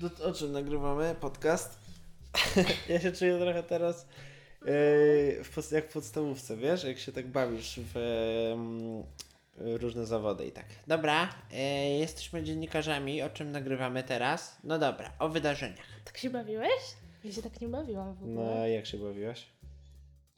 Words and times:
To 0.00 0.24
o 0.24 0.32
czym 0.32 0.52
nagrywamy 0.52 1.14
podcast? 1.20 1.78
ja 2.88 3.00
się 3.00 3.12
czuję 3.12 3.38
trochę 3.38 3.62
teraz 3.62 4.06
yy, 4.64 5.72
jak 5.72 5.88
w 5.88 5.92
podstawówce, 5.92 6.56
wiesz? 6.56 6.84
Jak 6.84 6.98
się 6.98 7.12
tak 7.12 7.28
bawisz 7.28 7.80
w 7.94 7.94
yy, 9.58 9.78
różne 9.78 10.06
zawody 10.06 10.46
i 10.46 10.52
tak. 10.52 10.66
Dobra, 10.86 11.34
yy, 11.50 11.58
jesteśmy 11.98 12.42
dziennikarzami. 12.42 13.22
O 13.22 13.30
czym 13.30 13.52
nagrywamy 13.52 14.02
teraz? 14.02 14.58
No 14.64 14.78
dobra, 14.78 15.12
o 15.18 15.28
wydarzeniach. 15.28 15.86
Tak 16.04 16.18
się 16.18 16.30
bawiłeś? 16.30 16.96
Ja 17.24 17.32
się 17.32 17.42
tak 17.42 17.60
nie 17.60 17.68
bawiłam 17.68 18.14
w 18.14 18.22
ogóle. 18.22 18.34
No, 18.34 18.62
a 18.62 18.66
jak 18.66 18.86
się 18.86 18.98
bawiłaś? 18.98 19.46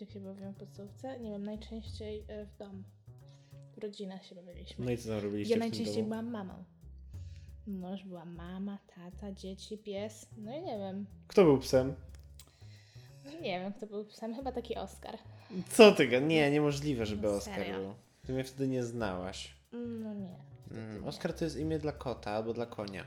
Jak 0.01 0.11
się 0.11 0.21
bawiłam 0.21 0.55
w 0.55 0.57
podstawce? 0.57 1.21
Nie 1.21 1.31
wiem, 1.31 1.45
najczęściej 1.45 2.25
e, 2.29 2.47
w 2.47 2.57
dom. 2.57 2.85
W 3.77 3.83
rodzinach 3.83 4.27
się 4.27 4.35
bawiliśmy. 4.35 4.85
No 4.85 4.91
i 4.91 4.99
co 4.99 5.09
tam 5.09 5.19
robiliście 5.19 5.55
ja 5.55 5.61
najczęściej 5.61 5.97
domu? 5.97 6.09
byłam 6.09 6.31
mamą. 6.31 6.65
No 7.67 7.91
już 7.93 8.05
była 8.05 8.25
mama, 8.25 8.79
tata, 8.97 9.33
dzieci, 9.33 9.79
pies. 9.79 10.27
No 10.37 10.57
i 10.57 10.63
nie 10.63 10.79
wiem. 10.79 11.07
Kto 11.29 11.45
był 11.45 11.59
psem? 11.59 11.95
Nie 13.43 13.61
wiem, 13.61 13.73
kto 13.73 13.87
był 13.87 14.05
psem. 14.05 14.35
Chyba 14.35 14.53
taki 14.53 14.77
Oskar. 14.77 15.19
Co 15.69 15.93
ty? 15.93 16.21
Nie, 16.23 16.51
niemożliwe, 16.51 17.07
żeby 17.07 17.29
No 17.29 17.41
serio? 17.41 17.79
był. 17.79 17.95
Ty 18.27 18.33
mnie 18.33 18.45
wtedy 18.45 18.69
nie 18.69 18.85
znałaś. 18.85 19.55
No 19.73 20.15
nie. 20.15 20.37
Mm, 20.71 21.01
nie. 21.03 21.09
Oskar 21.09 21.33
to 21.33 21.45
jest 21.45 21.57
imię 21.57 21.79
dla 21.79 21.93
kota 21.93 22.31
albo 22.31 22.53
dla 22.53 22.67
konia. 22.67 23.05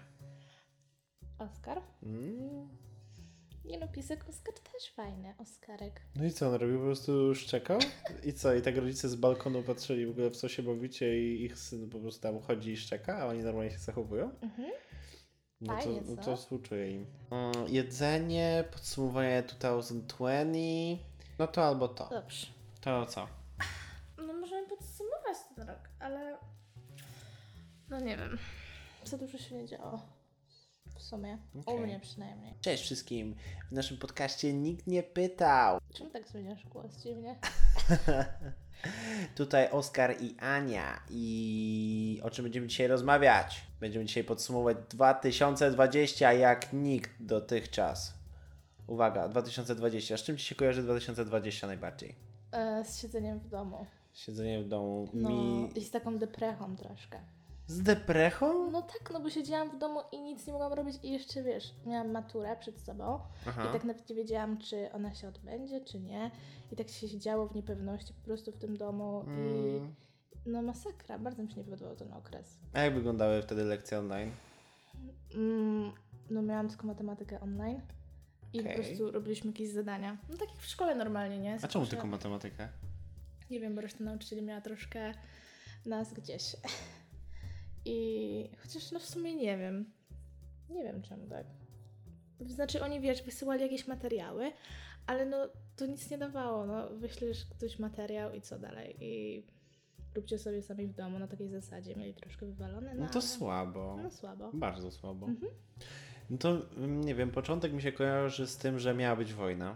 Oskar? 1.39 1.81
Mm. 2.03 2.67
Nie 3.67 3.77
no, 3.79 3.87
piesek 3.87 4.29
Oskar 4.29 4.53
też 4.53 4.91
fajny. 4.95 5.33
Oskarek. 5.37 6.01
No 6.15 6.25
i 6.25 6.31
co, 6.31 6.47
on 6.47 6.53
robił? 6.53 6.79
Po 6.79 6.85
prostu 6.85 7.35
szczekał? 7.35 7.79
I 8.23 8.33
co? 8.33 8.53
I 8.53 8.61
tak 8.61 8.77
rodzice 8.77 9.09
z 9.09 9.15
balkonu 9.15 9.63
patrzyli 9.63 10.05
w 10.05 10.09
ogóle 10.09 10.29
w 10.29 10.37
co 10.37 10.49
się 10.49 10.63
bawicie 10.63 11.19
i 11.19 11.43
ich 11.43 11.59
syn 11.59 11.89
po 11.89 11.99
prostu 11.99 12.21
tam 12.21 12.39
chodzi 12.41 12.71
i 12.71 12.77
szczeka, 12.77 13.17
a 13.17 13.25
oni 13.25 13.43
normalnie 13.43 13.71
się 13.71 13.77
zachowują? 13.77 14.31
Mhm. 14.41 14.71
No 15.61 15.75
to, 15.75 15.81
Fajnie, 15.81 16.01
no 16.05 16.15
co? 16.15 16.23
to 16.23 16.37
współczuję 16.37 16.91
im. 16.91 17.05
Mm, 17.31 17.53
jedzenie, 17.67 18.63
podsumowanie 18.71 19.43
2020. 19.43 21.05
No 21.39 21.47
to 21.47 21.63
albo 21.63 21.87
to. 21.87 22.09
Dobrze. 22.09 22.47
To 22.81 23.05
co? 23.05 23.27
No 24.17 24.33
możemy 24.33 24.67
podsumować 24.67 25.37
ten 25.55 25.67
rok, 25.67 25.89
ale... 25.99 26.37
No 27.89 27.99
nie 27.99 28.17
wiem. 28.17 28.37
Za 29.03 29.17
dużo 29.17 29.37
się 29.37 29.55
nie 29.55 29.65
działo. 29.65 30.14
W 31.05 31.07
sumie. 31.07 31.37
U 31.53 31.59
Okej. 31.59 31.79
mnie 31.79 31.99
przynajmniej. 31.99 32.53
Cześć 32.61 32.83
wszystkim. 32.83 33.35
W 33.71 33.71
naszym 33.71 33.97
podcaście 33.97 34.53
nikt 34.53 34.87
nie 34.87 35.03
pytał. 35.03 35.79
Czemu 35.93 36.09
tak 36.09 36.27
zmieniasz 36.27 36.65
głos 36.65 36.97
dziwnie? 37.03 37.35
Tutaj 39.35 39.71
Oskar 39.71 40.15
i 40.21 40.35
Ania. 40.39 40.99
I 41.09 42.19
o 42.23 42.29
czym 42.29 42.43
będziemy 42.43 42.67
dzisiaj 42.67 42.87
rozmawiać? 42.87 43.61
Będziemy 43.79 44.05
dzisiaj 44.05 44.23
podsumować 44.23 44.77
2020 44.89 46.33
jak 46.33 46.73
nikt 46.73 47.11
dotychczas. 47.19 48.13
Uwaga, 48.87 49.27
2020. 49.27 50.17
Z 50.17 50.23
czym 50.23 50.37
Ci 50.37 50.45
się 50.45 50.55
kojarzy 50.55 50.83
2020 50.83 51.67
najbardziej? 51.67 52.15
E, 52.51 52.85
z 52.85 53.01
siedzeniem 53.01 53.39
w 53.39 53.47
domu. 53.47 53.85
Siedzenie 54.13 54.63
w 54.63 54.67
domu. 54.67 55.09
No 55.13 55.29
Mi... 55.29 55.69
i 55.75 55.81
z 55.81 55.91
taką 55.91 56.17
deprechą 56.17 56.75
troszkę. 56.75 57.19
Z 57.67 57.81
deprechą? 57.83 58.71
No 58.71 58.81
tak, 58.81 59.11
no 59.13 59.19
bo 59.19 59.29
siedziałam 59.29 59.69
w 59.69 59.77
domu 59.77 59.99
i 60.11 60.21
nic 60.21 60.47
nie 60.47 60.53
mogłam 60.53 60.73
robić 60.73 60.95
i 61.03 61.11
jeszcze 61.11 61.43
wiesz, 61.43 61.73
miałam 61.85 62.11
maturę 62.11 62.55
przed 62.59 62.81
sobą 62.81 63.19
Aha. 63.47 63.65
i 63.69 63.73
tak 63.73 63.83
nawet 63.83 64.09
nie 64.09 64.15
wiedziałam, 64.15 64.57
czy 64.57 64.91
ona 64.91 65.13
się 65.13 65.27
odbędzie, 65.27 65.81
czy 65.81 65.99
nie. 65.99 66.31
I 66.71 66.75
tak 66.75 66.89
się 66.89 67.07
siedziało 67.07 67.47
w 67.47 67.55
niepewności 67.55 68.13
po 68.13 68.25
prostu 68.25 68.51
w 68.51 68.57
tym 68.57 68.77
domu 68.77 69.25
i 69.27 69.29
Mm. 69.77 69.95
no 70.45 70.61
masakra, 70.61 71.19
bardzo 71.19 71.43
mi 71.43 71.51
się 71.51 71.57
nie 71.57 71.63
podobał 71.63 71.95
ten 71.95 72.13
okres. 72.13 72.57
A 72.73 72.79
jak 72.81 72.93
wyglądały 72.93 73.41
wtedy 73.41 73.63
lekcje 73.63 73.99
online? 73.99 74.31
Mm, 75.35 75.91
no 76.29 76.41
miałam 76.41 76.69
tylko 76.69 76.87
matematykę 76.87 77.39
online 77.41 77.81
i 78.53 78.59
Okej. 78.59 78.75
po 78.77 78.83
prostu 78.83 79.11
robiliśmy 79.11 79.51
jakieś 79.51 79.69
zadania. 79.69 80.17
No 80.29 80.37
tak 80.37 80.49
jak 80.49 80.57
w 80.59 80.65
szkole 80.65 80.95
normalnie, 80.95 81.39
nie? 81.39 81.57
A 81.63 81.67
czemu 81.67 81.85
tylko 81.85 82.07
matematykę? 82.07 82.67
Nie 83.51 83.59
wiem, 83.59 83.75
bo 83.75 83.81
reszta 83.81 84.03
nauczycieli 84.03 84.41
miała 84.41 84.61
troszkę 84.61 85.13
nas 85.85 86.13
gdzieś. 86.13 86.55
I 87.85 88.49
chociaż 88.63 88.91
no 88.91 88.99
w 88.99 89.05
sumie 89.05 89.35
nie 89.35 89.57
wiem. 89.57 89.85
Nie 90.69 90.83
wiem 90.83 91.01
czemu 91.01 91.27
tak. 91.27 91.45
Znaczy 92.45 92.83
oni, 92.83 92.99
wiesz, 92.99 93.23
wysyłali 93.23 93.61
jakieś 93.61 93.87
materiały, 93.87 94.51
ale 95.07 95.25
no 95.25 95.37
to 95.75 95.85
nic 95.85 96.11
nie 96.11 96.17
dawało. 96.17 96.65
No 96.65 96.89
wyślesz 96.89 97.45
ktoś 97.45 97.79
materiał 97.79 98.33
i 98.33 98.41
co 98.41 98.59
dalej? 98.59 98.95
I 98.99 99.43
róbcie 100.15 100.37
sobie 100.39 100.61
sami 100.61 100.87
w 100.87 100.93
domu 100.93 101.19
na 101.19 101.27
takiej 101.27 101.49
zasadzie. 101.49 101.95
Mieli 101.95 102.13
troszkę 102.13 102.45
wywalone. 102.45 102.95
No 102.95 103.05
to 103.07 103.13
ale- 103.13 103.21
słabo. 103.21 103.97
No 104.03 104.11
słabo. 104.11 104.51
Bardzo 104.53 104.91
słabo. 104.91 105.25
Mhm. 105.27 105.51
No 106.29 106.37
to 106.37 106.71
mm, 106.77 107.01
nie 107.01 107.15
wiem, 107.15 107.31
początek 107.31 107.73
mi 107.73 107.81
się 107.81 107.91
kojarzy 107.91 108.47
z 108.47 108.57
tym, 108.57 108.79
że 108.79 108.93
miała 108.93 109.15
być 109.15 109.33
wojna. 109.33 109.75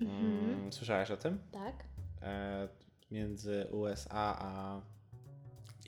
Mhm. 0.00 0.50
Mm, 0.50 0.72
Słyszałaś 0.72 1.10
o 1.10 1.16
tym? 1.16 1.38
Tak? 1.52 1.84
E, 2.22 2.68
między 3.10 3.66
USA 3.70 4.36
a 4.38 4.80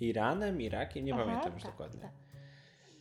Iranem, 0.03 0.61
Irakiem, 0.61 1.05
nie 1.05 1.15
Aha, 1.15 1.25
pamiętam 1.25 1.53
już 1.55 1.63
tak, 1.63 1.73
dokładnie. 1.73 2.01
tak. 2.01 2.11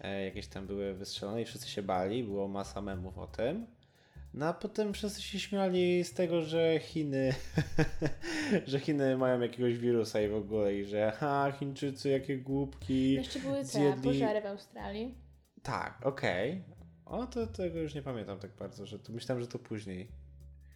E, 0.01 0.25
jakieś 0.25 0.47
tam 0.47 0.67
były 0.67 0.93
wystrzelone 0.93 1.41
i 1.41 1.45
wszyscy 1.45 1.69
się 1.69 1.83
bali, 1.83 2.23
było 2.23 2.47
masa 2.47 2.81
memów 2.81 3.17
o 3.17 3.27
tym. 3.27 3.67
No 4.33 4.45
a 4.45 4.53
potem 4.53 4.93
wszyscy 4.93 5.21
się 5.21 5.39
śmiali 5.39 6.03
z 6.03 6.13
tego, 6.13 6.41
że 6.41 6.79
Chiny, 6.79 7.33
że 8.67 8.79
Chiny 8.79 9.17
mają 9.17 9.39
jakiegoś 9.41 9.77
wirusa 9.77 10.21
i 10.21 10.27
w 10.27 10.35
ogóle 10.35 10.75
i 10.75 10.85
że 10.85 11.11
ha, 11.11 11.51
Chińczycy 11.59 12.09
jakie 12.09 12.37
głupki. 12.37 13.13
Jeszcze 13.13 13.39
były 13.39 13.57
te 13.57 13.63
zjedli- 13.63 14.03
pożary 14.03 14.41
w 14.41 14.45
Australii. 14.45 15.15
Tak, 15.63 16.05
okej. 16.05 16.63
O, 17.05 17.27
to 17.27 17.47
tego 17.47 17.79
już 17.79 17.95
nie 17.95 18.01
pamiętam 18.01 18.39
tak 18.39 18.51
bardzo, 18.55 18.85
że 18.85 18.99
to 18.99 19.13
myślałem, 19.13 19.41
że 19.43 19.47
to 19.47 19.59
później. 19.59 20.07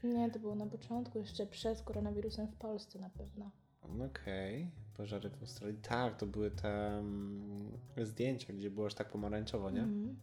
Nie, 0.03 0.31
to 0.31 0.39
było 0.39 0.55
na 0.55 0.65
początku, 0.65 1.19
jeszcze 1.19 1.45
przed 1.45 1.81
koronawirusem 1.81 2.47
w 2.47 2.55
Polsce 2.55 2.99
na 2.99 3.09
pewno. 3.09 3.51
Okej, 3.99 4.71
pożary 4.97 5.29
w 5.29 5.41
Australii. 5.41 5.77
Tak, 5.77 6.17
to 6.17 6.25
były 6.25 6.51
te 6.51 6.97
mm, 6.97 7.71
zdjęcia, 7.97 8.53
gdzie 8.53 8.69
było 8.69 8.87
aż 8.87 8.93
tak 8.93 9.09
pomarańczowo, 9.09 9.71
nie? 9.71 9.81
Mhm. 9.81 10.19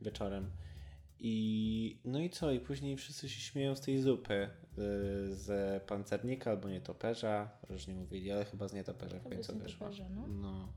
Wieczorem. 0.00 0.50
I 1.18 2.00
no 2.04 2.18
i 2.20 2.30
co? 2.30 2.52
I 2.52 2.60
później 2.60 2.96
wszyscy 2.96 3.28
się 3.28 3.40
śmieją 3.40 3.76
z 3.76 3.80
tej 3.80 4.02
zupy 4.02 4.34
y, 4.34 4.48
z 5.34 5.82
pancernika 5.82 6.50
albo 6.50 6.68
nietoperza. 6.68 7.50
Różnie 7.68 7.94
mówili, 7.94 8.32
ale 8.32 8.44
chyba 8.44 8.68
z 8.68 8.72
nietoperza 8.72 9.18
w 9.18 9.22
końcu 9.22 9.52
z 9.52 9.54
nietoperza, 9.54 10.08
no. 10.08 10.26
No. 10.26 10.72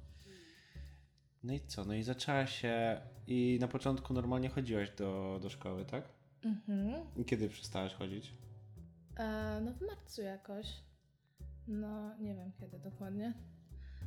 No 1.44 1.54
i 1.54 1.60
co? 1.68 1.86
No 1.86 1.94
i 1.94 2.04
zaczęła 2.04 2.48
się. 2.48 3.02
I 3.28 3.58
na 3.62 3.68
początku 3.68 4.14
normalnie 4.14 4.50
chodziłaś 4.50 4.90
do, 4.90 5.40
do 5.42 5.50
szkoły, 5.50 5.86
tak? 5.86 6.10
Mhm. 6.44 7.06
I 7.18 7.26
kiedy 7.26 7.50
przestałaś 7.50 7.94
chodzić? 7.94 8.34
E, 9.18 9.62
no 9.66 9.74
w 9.74 9.82
marcu 9.82 10.22
jakoś. 10.22 10.68
No 11.68 12.16
nie 12.20 12.36
wiem 12.36 12.52
kiedy 12.60 12.80
dokładnie. 12.80 13.34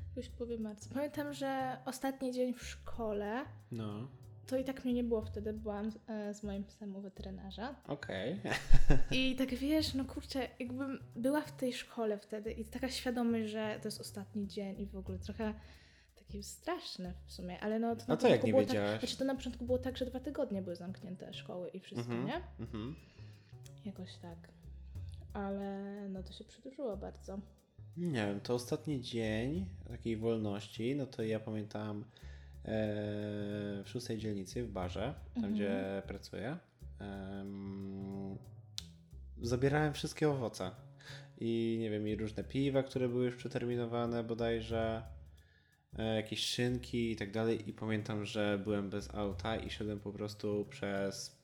Jakoś 0.08 0.28
powie 0.28 0.58
marcu. 0.58 0.90
Pamiętam, 0.94 1.32
że 1.34 1.76
ostatni 1.84 2.32
dzień 2.32 2.54
w 2.54 2.62
szkole, 2.62 3.44
No, 3.72 4.08
to 4.46 4.56
i 4.56 4.64
tak 4.64 4.84
mnie 4.84 4.94
nie 4.94 5.04
było 5.04 5.22
wtedy, 5.22 5.52
byłam 5.52 5.92
e, 6.06 6.34
z 6.34 6.42
moim 6.42 6.64
psem 6.64 6.96
u 6.96 7.00
weterynarza. 7.00 7.74
okej. 7.88 8.40
I 9.18 9.36
tak 9.36 9.54
wiesz, 9.54 9.94
no 9.94 10.04
kurczę, 10.04 10.48
jakbym 10.58 10.98
była 11.16 11.40
w 11.40 11.52
tej 11.56 11.72
szkole 11.72 12.18
wtedy 12.18 12.52
i 12.52 12.64
taka 12.64 12.88
świadomość, 12.88 13.48
że 13.48 13.78
to 13.82 13.88
jest 13.88 14.00
ostatni 14.00 14.46
dzień 14.46 14.80
i 14.80 14.86
w 14.86 14.96
ogóle 14.96 15.18
trochę 15.18 15.54
takie 16.16 16.42
straszne 16.42 17.14
w 17.26 17.32
sumie, 17.32 17.60
ale 17.60 17.78
no 17.78 17.96
to 17.96 18.02
No 18.08 18.14
na 18.14 18.20
to 18.20 18.28
jak 18.28 18.44
nie 18.44 18.50
było 18.52 18.62
wiedziałaś? 18.62 18.90
Tak, 18.90 19.00
znaczy 19.00 19.16
to 19.18 19.24
na 19.24 19.34
początku 19.34 19.64
było 19.64 19.78
tak, 19.78 19.96
że 19.96 20.06
dwa 20.06 20.20
tygodnie 20.20 20.62
były 20.62 20.76
zamknięte 20.76 21.32
szkoły 21.32 21.68
i 21.68 21.80
wszystko, 21.80 22.12
Mhm. 22.14 22.26
nie? 22.26 22.40
Mhm. 22.60 22.94
Jakoś 23.84 24.16
tak. 24.16 24.38
Ale 25.32 26.08
no 26.08 26.22
to 26.22 26.32
się 26.32 26.44
przedłużyło 26.44 26.96
bardzo. 26.96 27.38
Nie 27.96 28.26
wiem, 28.26 28.40
to 28.40 28.54
ostatni 28.54 29.00
dzień 29.00 29.66
takiej 29.88 30.16
wolności, 30.16 30.96
no 30.96 31.06
to 31.06 31.22
ja 31.22 31.40
pamiętam 31.40 32.00
e, 32.00 32.04
w 33.84 33.86
szóstej 33.86 34.18
dzielnicy 34.18 34.64
w 34.64 34.72
barze, 34.72 35.14
tam 35.34 35.44
Mhm. 35.44 35.54
gdzie 35.54 36.02
pracuję, 36.06 36.56
em, 36.98 38.38
zabierałem 39.42 39.92
wszystkie 39.92 40.30
owoce. 40.30 40.70
I 41.40 41.76
nie 41.80 41.90
wiem, 41.90 42.08
i 42.08 42.16
różne 42.16 42.44
piwa, 42.44 42.82
które 42.82 43.08
były 43.08 43.24
już 43.24 43.36
przeterminowane 43.36 44.24
bodajże, 44.24 45.02
e, 45.98 46.14
jakieś 46.16 46.40
szynki 46.40 47.10
i 47.12 47.16
tak 47.16 47.30
dalej. 47.30 47.68
I 47.68 47.72
pamiętam, 47.72 48.24
że 48.24 48.60
byłem 48.64 48.90
bez 48.90 49.14
auta 49.14 49.56
i 49.56 49.70
szedłem 49.70 50.00
po 50.00 50.12
prostu 50.12 50.66
przez 50.70 51.37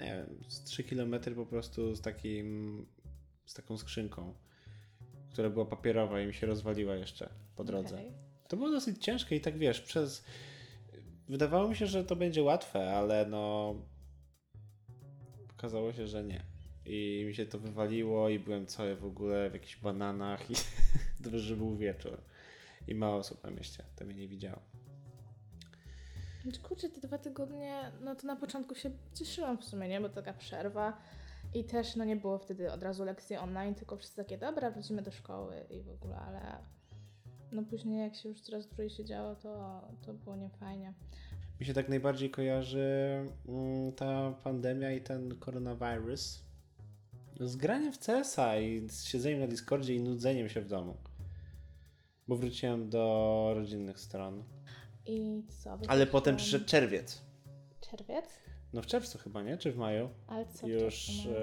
nie 0.00 0.24
wiem, 0.26 0.44
z 0.48 0.64
3 0.64 0.84
km 0.84 1.14
po 1.34 1.46
prostu 1.46 1.94
z 1.94 2.00
takim 2.00 2.86
z 3.46 3.54
taką 3.54 3.78
skrzynką, 3.78 4.34
która 5.30 5.50
była 5.50 5.66
papierowa 5.66 6.20
i 6.20 6.26
mi 6.26 6.34
się 6.34 6.46
rozwaliła 6.46 6.94
jeszcze 6.94 7.28
po 7.56 7.64
drodze. 7.64 7.94
Okej. 7.94 8.12
To 8.48 8.56
było 8.56 8.70
dosyć 8.70 9.04
ciężkie 9.04 9.36
i 9.36 9.40
tak 9.40 9.58
wiesz, 9.58 9.80
przez. 9.80 10.24
Wydawało 11.28 11.68
mi 11.68 11.76
się, 11.76 11.86
że 11.86 12.04
to 12.04 12.16
będzie 12.16 12.42
łatwe, 12.42 12.96
ale 12.96 13.26
no. 13.26 13.74
Okazało 15.58 15.92
się, 15.92 16.06
że 16.06 16.24
nie. 16.24 16.42
I 16.86 17.24
mi 17.26 17.34
się 17.34 17.46
to 17.46 17.58
wywaliło 17.58 18.28
i 18.28 18.38
byłem 18.38 18.66
cały 18.66 18.96
w 18.96 19.04
ogóle 19.04 19.50
w 19.50 19.52
jakichś 19.52 19.76
bananach 19.76 20.50
i 20.50 20.54
dobrze, 21.24 21.40
że 21.40 21.56
był 21.56 21.76
wieczór. 21.76 22.18
I 22.88 22.94
mało 22.94 23.16
osób 23.16 23.44
na 23.44 23.50
mieście, 23.50 23.84
to 23.96 24.04
mnie 24.04 24.14
nie 24.14 24.28
widziało. 24.28 24.62
Znaczy, 26.42 26.60
Kurczę, 26.60 26.88
te 26.88 27.00
dwa 27.00 27.18
tygodnie, 27.18 27.92
no 28.00 28.14
to 28.14 28.26
na 28.26 28.36
początku 28.36 28.74
się 28.74 28.90
cieszyłam 29.14 29.58
w 29.58 29.64
sumie, 29.64 29.88
nie? 29.88 30.00
Bo 30.00 30.08
taka 30.08 30.32
przerwa 30.32 30.98
i 31.54 31.64
też 31.64 31.96
no 31.96 32.04
nie 32.04 32.16
było 32.16 32.38
wtedy 32.38 32.72
od 32.72 32.82
razu 32.82 33.04
lekcji 33.04 33.36
online, 33.36 33.74
tylko 33.74 33.96
wszyscy 33.96 34.16
takie, 34.16 34.38
dobra, 34.38 34.70
wrócimy 34.70 35.02
do 35.02 35.10
szkoły 35.10 35.66
i 35.70 35.82
w 35.82 35.90
ogóle, 35.90 36.16
ale 36.16 36.58
no 37.52 37.62
później 37.62 38.00
jak 38.00 38.14
się 38.14 38.28
już 38.28 38.40
coraz 38.40 38.66
dłużej 38.66 38.90
się 38.90 39.04
działo, 39.04 39.34
to, 39.34 39.82
to 40.06 40.14
było 40.14 40.36
niefajnie. 40.36 40.94
Mi 41.60 41.66
się 41.66 41.74
tak 41.74 41.88
najbardziej 41.88 42.30
kojarzy 42.30 42.88
mm, 43.48 43.92
ta 43.92 44.30
pandemia 44.44 44.92
i 44.92 45.00
ten 45.00 45.38
koronawirus 45.38 46.42
z 47.40 47.56
graniem 47.56 47.92
w 47.92 47.98
CS-a 47.98 48.56
i 48.56 48.88
z 48.88 49.04
siedzeniem 49.04 49.40
na 49.40 49.46
Discordzie 49.46 49.94
i 49.94 50.00
nudzeniem 50.00 50.48
się 50.48 50.60
w 50.60 50.66
domu. 50.66 50.96
Bo 52.28 52.36
wróciłem 52.36 52.90
do 52.90 53.52
rodzinnych 53.54 54.00
stron. 54.00 54.44
I 55.06 55.42
co? 55.48 55.78
Ale 55.88 56.06
potem 56.06 56.36
przyszedł 56.36 56.64
czerwiec. 56.64 57.22
Czerwiec? 57.90 58.24
No 58.72 58.82
w 58.82 58.86
czerwcu 58.86 59.18
chyba, 59.18 59.42
nie? 59.42 59.56
Czy 59.58 59.72
w 59.72 59.76
maju? 59.76 60.08
Ale 60.26 60.46
co? 60.46 60.66
w 60.66 60.70
Już 60.70 61.06
czerwcu, 61.06 61.30
no? 61.30 61.36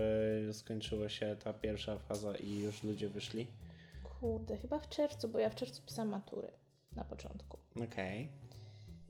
e, 0.49 0.53
skończyła 0.53 1.09
się 1.09 1.35
ta 1.43 1.53
pierwsza 1.53 1.97
faza 1.99 2.35
i 2.35 2.59
już 2.59 2.83
ludzie 2.83 3.09
wyszli. 3.09 3.47
Kurde, 4.19 4.57
chyba 4.57 4.79
w 4.79 4.89
czerwcu, 4.89 5.27
bo 5.29 5.39
ja 5.39 5.49
w 5.49 5.55
czerwcu 5.55 5.81
pisałam 5.81 6.09
matury 6.09 6.51
na 6.95 7.03
początku. 7.03 7.57
Okej. 7.83 8.29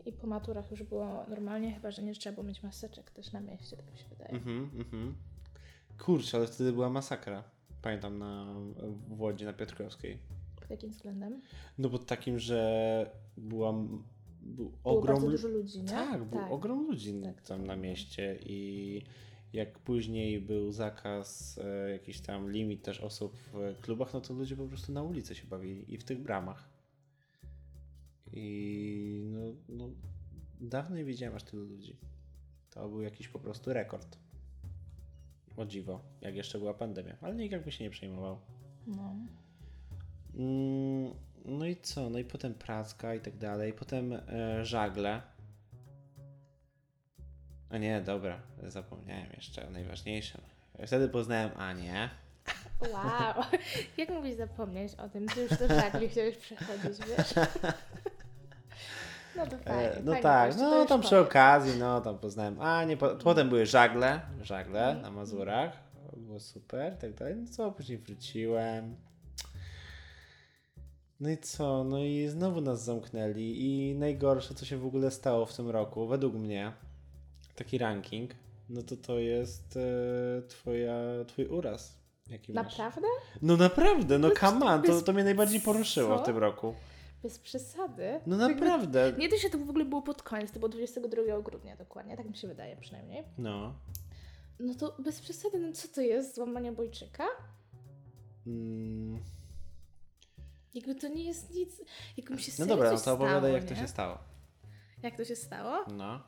I 0.06 0.14
po 0.14 0.28
maturach 0.28 0.72
już 0.72 0.84
było 0.84 1.26
normalnie, 1.28 1.74
chyba 1.74 1.92
że 1.92 2.02
nie 2.04 2.14
trzeba 2.14 2.34
było 2.36 2.48
mieć 2.48 2.64
maseczek 2.64 3.12
też 3.12 3.32
na 3.32 3.40
mieście, 3.40 3.78
tak 3.78 3.92
mi 3.92 3.98
się 3.98 4.06
wydaje. 4.10 4.30
Mhm, 4.32 4.72
mhm. 4.78 5.16
Kurczę, 6.06 6.38
ale 6.38 6.48
wtedy 6.48 6.74
była 6.74 6.90
masakra. 6.90 7.44
Pamiętam 7.82 8.18
na, 8.20 8.56
w 9.08 9.22
Łodzi 9.22 9.46
na 9.46 9.54
Piotrkowskiej. 9.54 10.18
Pod 10.62 10.70
jakim 10.70 10.90
względem? 10.90 11.42
No 11.78 11.90
bo 11.90 12.00
takim, 12.00 12.40
że 12.40 13.12
była, 13.38 13.70
m- 13.70 14.04
był 14.50 14.70
Było 14.70 15.00
ogrom 15.00 15.16
bardzo 15.16 15.32
dużo 15.32 15.48
ludzi, 15.48 15.80
nie? 15.82 15.90
Tak, 15.90 16.24
był 16.24 16.54
ogrom 16.54 16.88
ludzi 16.88 17.14
Tak, 17.24 17.42
tam 17.42 17.58
tak. 17.58 17.68
na 17.68 17.76
mieście 17.76 18.40
i 18.46 19.02
jak 19.54 19.80
później 19.80 20.42
był 20.42 20.72
zakaz, 20.72 21.60
e, 21.64 21.90
jakiś 21.92 22.22
tam 22.22 22.52
limit 22.52 22.84
też 22.84 23.02
osób 23.02 23.38
w 23.54 23.76
klubach, 23.82 24.14
no 24.14 24.22
to 24.22 24.34
ludzie 24.34 24.56
po 24.56 24.68
prostu 24.68 24.92
na 24.92 25.04
ulicy 25.04 25.36
się 25.36 25.48
bawili 25.48 25.94
i 25.94 25.98
w 25.98 26.04
tych 26.04 26.20
bramach. 26.20 26.70
I 28.34 29.22
no, 29.26 29.40
no 29.70 29.90
dawno 30.62 30.96
nie 30.96 31.06
widziałem 31.06 31.36
aż 31.36 31.44
tylu 31.44 31.64
ludzi. 31.64 31.96
To 32.70 32.90
był 32.90 33.02
jakiś 33.02 33.28
po 33.28 33.40
prostu 33.40 33.74
rekord. 33.74 34.18
O 35.58 35.66
dziwo, 35.66 36.02
jak 36.22 36.36
jeszcze 36.36 36.60
była 36.60 36.74
pandemia, 36.74 37.18
ale 37.22 37.36
nikt 37.36 37.52
jakby 37.52 37.72
się 37.72 37.84
nie 37.84 37.90
przejmował. 37.90 38.40
No. 38.88 39.16
Mm, 40.36 41.14
No 41.46 41.66
i 41.66 41.76
co? 41.76 42.10
No 42.10 42.20
i 42.20 42.24
potem 42.24 42.54
pracka 42.54 43.16
i 43.16 43.20
tak 43.20 43.38
dalej. 43.38 43.74
Potem 43.74 44.14
e, 44.14 44.66
żagle. 44.66 45.22
A 47.70 47.78
nie, 47.78 48.02
dobra, 48.02 48.40
zapomniałem 48.64 49.28
jeszcze 49.36 49.68
o 49.68 49.70
najważniejszym. 49.70 50.42
Wtedy 50.88 51.10
poznałem 51.10 51.52
Anię. 51.58 52.10
Wow, 52.82 53.44
jak 53.98 54.10
mógłbyś 54.10 54.36
zapomnieć 54.36 54.96
o 54.96 55.10
tym? 55.10 55.28
Ty 55.28 55.42
już 55.42 55.50
do 55.50 55.68
żagli 55.68 56.10
chciałeś 56.10 56.38
przechodzić, 56.38 57.08
wiesz? 57.08 57.34
No 59.36 59.48
to 59.48 59.58
fajnie. 59.58 59.92
E, 59.92 60.04
no 60.04 60.12
fajnie, 60.12 60.24
tak, 60.24 60.58
no 60.58 60.86
tam 60.86 61.02
przy 61.02 61.10
powiedz. 61.10 61.28
okazji, 61.28 61.80
no 61.80 62.02
tam 62.02 62.18
poznałem 62.18 62.62
Anię. 62.62 62.98
Po, 62.98 63.10
potem 63.10 63.50
były 63.50 63.66
żagle, 63.66 64.22
żagle 64.42 64.96
na 64.96 65.12
Mazurach. 65.12 65.72
Było 66.18 66.40
super, 66.40 66.98
tak 66.98 67.14
dalej. 67.14 67.36
No 67.36 67.48
co, 67.48 67.72
później 67.72 67.98
wróciłem. 67.98 68.96
No 71.20 71.30
i 71.30 71.38
co? 71.38 71.84
No 71.84 72.00
i 72.04 72.28
znowu 72.28 72.62
nas 72.62 72.84
zamknęli. 72.84 73.56
I 73.58 73.96
najgorsze, 73.96 74.56
co 74.56 74.66
się 74.66 74.78
w 74.78 74.86
ogóle 74.86 75.12
stało 75.12 75.46
w 75.46 75.56
tym 75.56 75.70
roku, 75.70 76.08
według 76.08 76.34
mnie, 76.34 76.72
taki 77.56 77.78
ranking, 77.78 78.32
no 78.70 78.84
to 78.84 78.98
to 78.98 79.20
jest 79.20 79.78
e, 79.78 80.42
twoja, 80.48 80.96
twój 81.28 81.46
uraz. 81.46 82.00
Jaki 82.30 82.54
masz. 82.54 82.66
Naprawdę? 82.66 83.08
No 83.42 83.58
naprawdę, 83.58 84.20
no 84.20 84.32
come 84.32 84.66
on, 84.66 84.84
to, 84.84 85.02
to 85.02 85.14
mnie 85.14 85.24
najbardziej 85.24 85.62
poruszyło 85.62 86.18
w 86.18 86.20
co? 86.20 86.26
tym 86.26 86.38
roku. 86.38 86.74
Bez 87.24 87.40
przesady. 87.40 88.20
No 88.28 88.38
naprawdę. 88.38 89.14
Nie 89.18 89.30
to 89.30 89.38
się 89.38 89.50
to 89.50 89.58
w 89.58 89.70
ogóle 89.70 89.86
było 89.86 90.02
pod 90.02 90.24
koniec, 90.24 90.52
to 90.52 90.60
było 90.60 90.70
22 90.70 91.42
grudnia 91.42 91.76
dokładnie, 91.76 92.18
tak 92.18 92.30
mi 92.30 92.36
się 92.36 92.48
wydaje 92.48 92.78
przynajmniej. 92.78 93.24
No. 93.38 93.74
No 94.60 94.76
to 94.76 94.96
bez 95.00 95.22
przesady, 95.22 95.60
no 95.60 95.72
co 95.74 95.88
to 95.88 96.02
jest? 96.02 96.36
Złamanie 96.36 96.70
obojczyka? 96.70 97.24
Mm. 98.48 99.20
Jakby 100.74 100.96
to 100.96 101.08
nie 101.08 101.24
jest 101.24 101.54
nic, 101.56 101.82
jakby 102.18 102.34
mi 102.36 102.42
się 102.42 102.52
No 102.60 102.66
dobra, 102.66 102.92
no 102.92 102.98
to 102.98 103.14
opowiadaj 103.14 103.54
jak 103.54 103.64
to 103.64 103.74
nie? 103.74 103.80
się 103.80 103.88
stało. 103.88 104.18
Jak 105.04 105.18
to 105.18 105.26
się 105.26 105.36
stało? 105.36 105.86
No. 105.98 106.20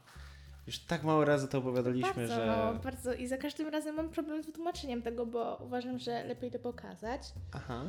Już 0.68 0.80
tak 0.80 1.04
mało 1.04 1.26
razy 1.26 1.48
to 1.48 1.58
opowiadaliśmy, 1.58 2.14
bardzo, 2.14 2.36
że... 2.36 2.46
no, 2.46 2.80
bardzo. 2.84 3.14
I 3.14 3.28
za 3.28 3.38
każdym 3.38 3.68
razem 3.68 3.96
mam 3.96 4.10
problem 4.10 4.44
z 4.44 4.46
wytłumaczeniem 4.46 5.02
tego, 5.02 5.26
bo 5.26 5.62
uważam, 5.66 6.00
że 6.00 6.24
lepiej 6.24 6.52
to 6.52 6.60
pokazać. 6.60 7.22
Aha. 7.54 7.84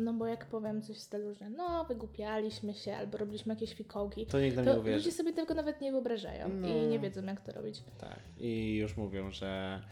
No 0.00 0.12
bo 0.12 0.26
jak 0.26 0.46
powiem 0.46 0.82
coś 0.82 0.96
w 0.96 1.00
stylu, 1.00 1.34
że 1.34 1.50
no, 1.50 1.84
wygłupialiśmy 1.84 2.74
się, 2.74 2.96
albo 2.96 3.18
robiliśmy 3.18 3.54
jakieś 3.54 3.74
fikołki, 3.74 4.26
To 4.26 4.38
nam 4.56 4.64
to 4.64 4.82
ludzie 4.82 5.12
sobie 5.12 5.32
tego 5.32 5.54
nawet 5.54 5.80
nie 5.80 5.92
wyobrażają 5.92 6.48
No. 6.48 6.68
i 6.68 6.86
nie 6.86 6.98
wiedzą, 6.98 7.24
jak 7.24 7.40
to 7.40 7.52
robić. 7.52 7.82
Tak. 8.00 8.18
I 8.38 8.74
już 8.76 8.96
mówią, 8.96 9.30
że, 9.30 9.82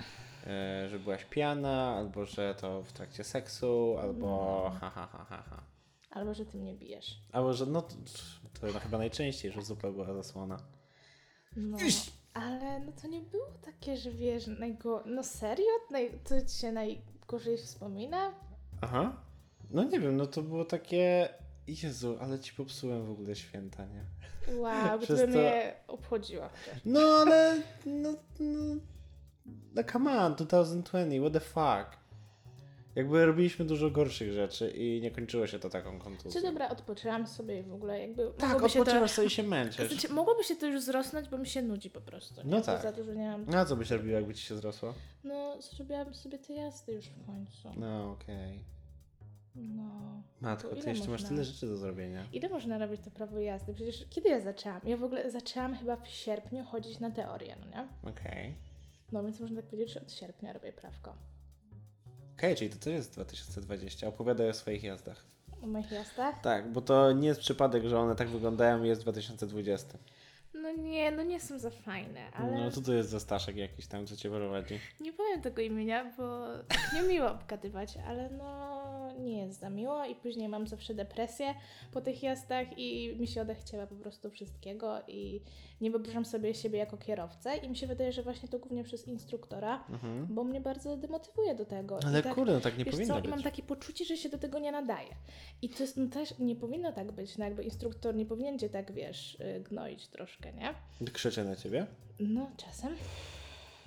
e, 0.46 0.88
że 0.88 0.98
byłaś 0.98 1.24
pijana, 1.24 1.94
albo 1.96 2.24
że 2.24 2.54
to 2.60 2.82
w 2.82 2.92
trakcie 2.92 3.24
seksu, 3.24 3.96
albo 4.02 4.26
No. 4.26 4.78
ha, 4.80 4.90
ha, 4.90 5.08
ha, 5.12 5.26
ha, 5.28 5.42
ha. 5.50 5.62
Albo, 6.14 6.34
że 6.34 6.46
ty 6.46 6.58
mnie 6.58 6.74
bijesz. 6.74 7.20
Albo 7.32 7.52
że 7.52 7.66
no 7.66 7.82
to, 7.82 7.94
to 8.60 8.66
no 8.66 8.80
chyba 8.80 8.98
najczęściej, 8.98 9.52
że 9.52 9.62
zupa 9.62 9.90
była 9.90 10.14
zasłona. 10.14 10.58
No, 11.56 11.78
ale 12.34 12.80
no 12.80 12.92
to 13.02 13.08
nie 13.08 13.20
było 13.20 13.46
takie, 13.64 13.96
że 13.96 14.10
wiesz, 14.10 14.46
najgo... 14.46 15.02
no 15.06 15.22
serio? 15.24 15.66
Naj... 15.90 16.10
To 16.24 16.42
ci 16.42 16.58
się 16.58 16.72
najgorzej 16.72 17.56
wspomina? 17.58 18.32
Aha. 18.80 19.16
No 19.70 19.84
nie 19.84 20.00
wiem, 20.00 20.16
no 20.16 20.26
to 20.26 20.42
było 20.42 20.64
takie... 20.64 21.28
Jezu, 21.66 22.16
ale 22.20 22.40
ci 22.40 22.54
popsułem 22.54 23.06
w 23.06 23.10
ogóle 23.10 23.36
święta, 23.36 23.86
nie? 23.86 24.04
Wow, 24.56 24.84
bo 24.84 24.98
to 24.98 24.98
Przez 24.98 25.20
by 25.20 25.26
to- 25.26 25.38
mnie 25.38 25.74
obchodziło 25.88 26.48
chociaż. 26.48 26.80
No 26.84 27.00
ale... 27.00 27.62
No, 27.86 28.14
no, 28.40 28.76
no 29.74 29.84
come 29.92 30.18
on, 30.22 30.34
2020, 30.34 31.20
what 31.20 31.32
the 31.32 31.40
fuck? 31.40 32.03
Jakby 32.94 33.26
robiliśmy 33.26 33.64
dużo 33.64 33.90
gorszych 33.90 34.32
rzeczy 34.32 34.70
i 34.70 35.00
nie 35.00 35.10
kończyło 35.10 35.46
się 35.46 35.58
to 35.58 35.70
taką 35.70 35.98
kontuzją. 35.98 36.40
Czy 36.40 36.46
dobra, 36.46 36.68
odpoczęłam 36.68 37.26
sobie 37.26 37.60
i 37.60 37.62
w 37.62 37.72
ogóle 37.74 38.00
jakby 38.00 38.30
Tak, 38.38 38.52
się 38.52 38.58
to... 38.58 38.64
odpoczywasz 38.64 39.10
sobie 39.10 39.26
i 39.26 39.30
się 39.30 39.42
męczysz. 39.42 39.88
Znaczy, 39.92 40.08
mogłoby 40.08 40.44
się 40.44 40.56
to 40.56 40.66
już 40.66 40.82
zrosnąć, 40.82 41.28
bo 41.28 41.38
mi 41.38 41.46
się 41.46 41.62
nudzi 41.62 41.90
po 41.90 42.00
prostu. 42.00 42.42
Nie? 42.44 42.50
No 42.50 42.60
tak. 42.60 42.82
Za 42.82 42.92
dużo 42.92 43.14
nie 43.14 43.28
mam. 43.28 43.44
No 43.46 43.58
a 43.58 43.64
co 43.64 43.76
byś 43.76 43.90
robiła, 43.90 44.14
jakby 44.14 44.34
ci 44.34 44.42
się 44.46 44.56
zrosło? 44.56 44.94
No, 45.24 45.62
zrobiłam 45.62 46.14
sobie 46.14 46.38
te 46.38 46.52
jazdy 46.54 46.92
już 46.92 47.04
w 47.06 47.26
końcu. 47.26 47.68
No 47.76 48.10
okej. 48.12 48.64
No. 49.54 50.22
Matko, 50.40 50.68
ty 50.68 50.76
jeszcze 50.76 50.92
masz 50.92 51.06
można? 51.08 51.28
tyle 51.28 51.44
rzeczy 51.44 51.66
do 51.66 51.76
zrobienia. 51.76 52.26
Ile 52.32 52.48
można 52.48 52.78
robić 52.78 53.00
to 53.00 53.10
prawo 53.10 53.38
jazdy? 53.38 53.74
Przecież 53.74 54.04
kiedy 54.10 54.28
ja 54.28 54.40
zaczęłam? 54.40 54.80
Ja 54.84 54.96
w 54.96 55.04
ogóle 55.04 55.30
zaczęłam 55.30 55.76
chyba 55.76 55.96
w 55.96 56.08
sierpniu 56.08 56.64
chodzić 56.64 57.00
na 57.00 57.10
teorię, 57.10 57.56
no 57.60 57.66
nie? 57.66 58.10
Okej. 58.12 58.54
No 59.12 59.22
więc 59.24 59.40
można 59.40 59.56
tak 59.56 59.70
powiedzieć, 59.70 59.94
że 59.94 60.00
od 60.00 60.12
sierpnia 60.12 60.52
robię 60.52 60.72
prawko. 60.72 61.14
Okej, 62.38 62.56
czyli 62.56 62.70
to 62.70 62.76
też 62.76 62.92
jest 62.92 63.12
2020. 63.12 64.06
Opowiadaj 64.06 64.48
o 64.48 64.54
swoich 64.54 64.82
jazdach. 64.82 65.24
O 65.62 65.66
moich 65.66 65.90
jazdach? 65.90 66.40
Tak, 66.40 66.72
bo 66.72 66.80
to 66.80 67.12
nie 67.12 67.28
jest 67.28 67.40
przypadek, 67.40 67.84
że 67.84 67.98
one 67.98 68.16
tak 68.16 68.28
wyglądają 68.28 68.84
i 68.84 68.88
jest 68.88 69.00
2020. 69.00 69.98
No 70.54 70.72
nie, 70.72 71.10
no 71.10 71.22
nie 71.22 71.40
są 71.40 71.58
za 71.58 71.70
fajne, 71.70 72.30
ale 72.32 72.52
No 72.64 72.70
to 72.70 72.80
to 72.80 72.92
jest 72.92 73.08
za 73.10 73.20
Staszek 73.20 73.56
jakiś 73.56 73.86
tam, 73.86 74.06
co 74.06 74.16
cię 74.16 74.30
prowadzi. 74.30 74.78
nie 75.00 75.12
powiem 75.12 75.40
tego 75.42 75.62
imienia, 75.62 76.12
bo 76.16 76.46
tak 76.68 76.90
nie 76.94 77.02
miło 77.08 77.30
obgadywać, 77.30 77.94
ale 78.08 78.30
no 78.30 78.84
nie 79.18 79.38
jest 79.46 79.60
za 79.60 79.70
miło 79.70 80.04
i 80.04 80.14
później 80.14 80.48
mam 80.48 80.66
zawsze 80.66 80.94
depresję 80.94 81.54
po 81.92 82.00
tych 82.00 82.22
jazdach 82.22 82.78
i 82.78 83.16
mi 83.20 83.26
się 83.26 83.42
odechciała 83.42 83.86
po 83.86 83.94
prostu 83.94 84.30
wszystkiego 84.30 84.98
i 85.08 85.40
nie 85.80 85.90
wyobrażam 85.90 86.24
sobie 86.24 86.54
siebie 86.54 86.78
jako 86.78 86.96
kierowcę 86.96 87.56
i 87.56 87.68
mi 87.68 87.76
się 87.76 87.86
wydaje, 87.86 88.12
że 88.12 88.22
właśnie 88.22 88.48
to 88.48 88.58
głównie 88.58 88.84
przez 88.84 89.08
instruktora, 89.08 89.84
Mhm. 89.90 90.26
bo 90.30 90.44
mnie 90.44 90.60
bardzo 90.60 90.96
demotywuje 90.96 91.54
do 91.54 91.64
tego. 91.64 91.98
Ale 92.06 92.20
I 92.20 92.22
tak, 92.22 92.34
kurde, 92.34 92.52
no 92.52 92.60
tak 92.60 92.78
nie 92.78 92.84
powinno 92.84 93.14
co, 93.14 93.20
być. 93.20 93.30
mam 93.30 93.42
takie 93.42 93.62
poczucie, 93.62 94.04
że 94.04 94.16
się 94.16 94.28
do 94.28 94.38
tego 94.38 94.58
nie 94.58 94.72
nadaje. 94.72 95.08
I 95.62 95.68
to 95.68 95.82
jest, 95.82 95.96
no 95.96 96.06
też 96.08 96.38
nie 96.38 96.56
powinno 96.56 96.92
tak 96.92 97.12
być, 97.12 97.38
no 97.38 97.44
jakby 97.44 97.62
instruktor 97.64 98.14
nie 98.14 98.26
powinien 98.26 98.58
cię 98.58 98.68
tak, 98.68 98.92
wiesz, 98.92 99.34
y, 99.40 99.60
gnoić 99.60 100.08
troszkę, 100.08 100.43
nie? 100.52 100.74
Krzyczy 101.12 101.44
na 101.44 101.56
ciebie? 101.56 101.86
No, 102.20 102.50
czasem. 102.56 102.96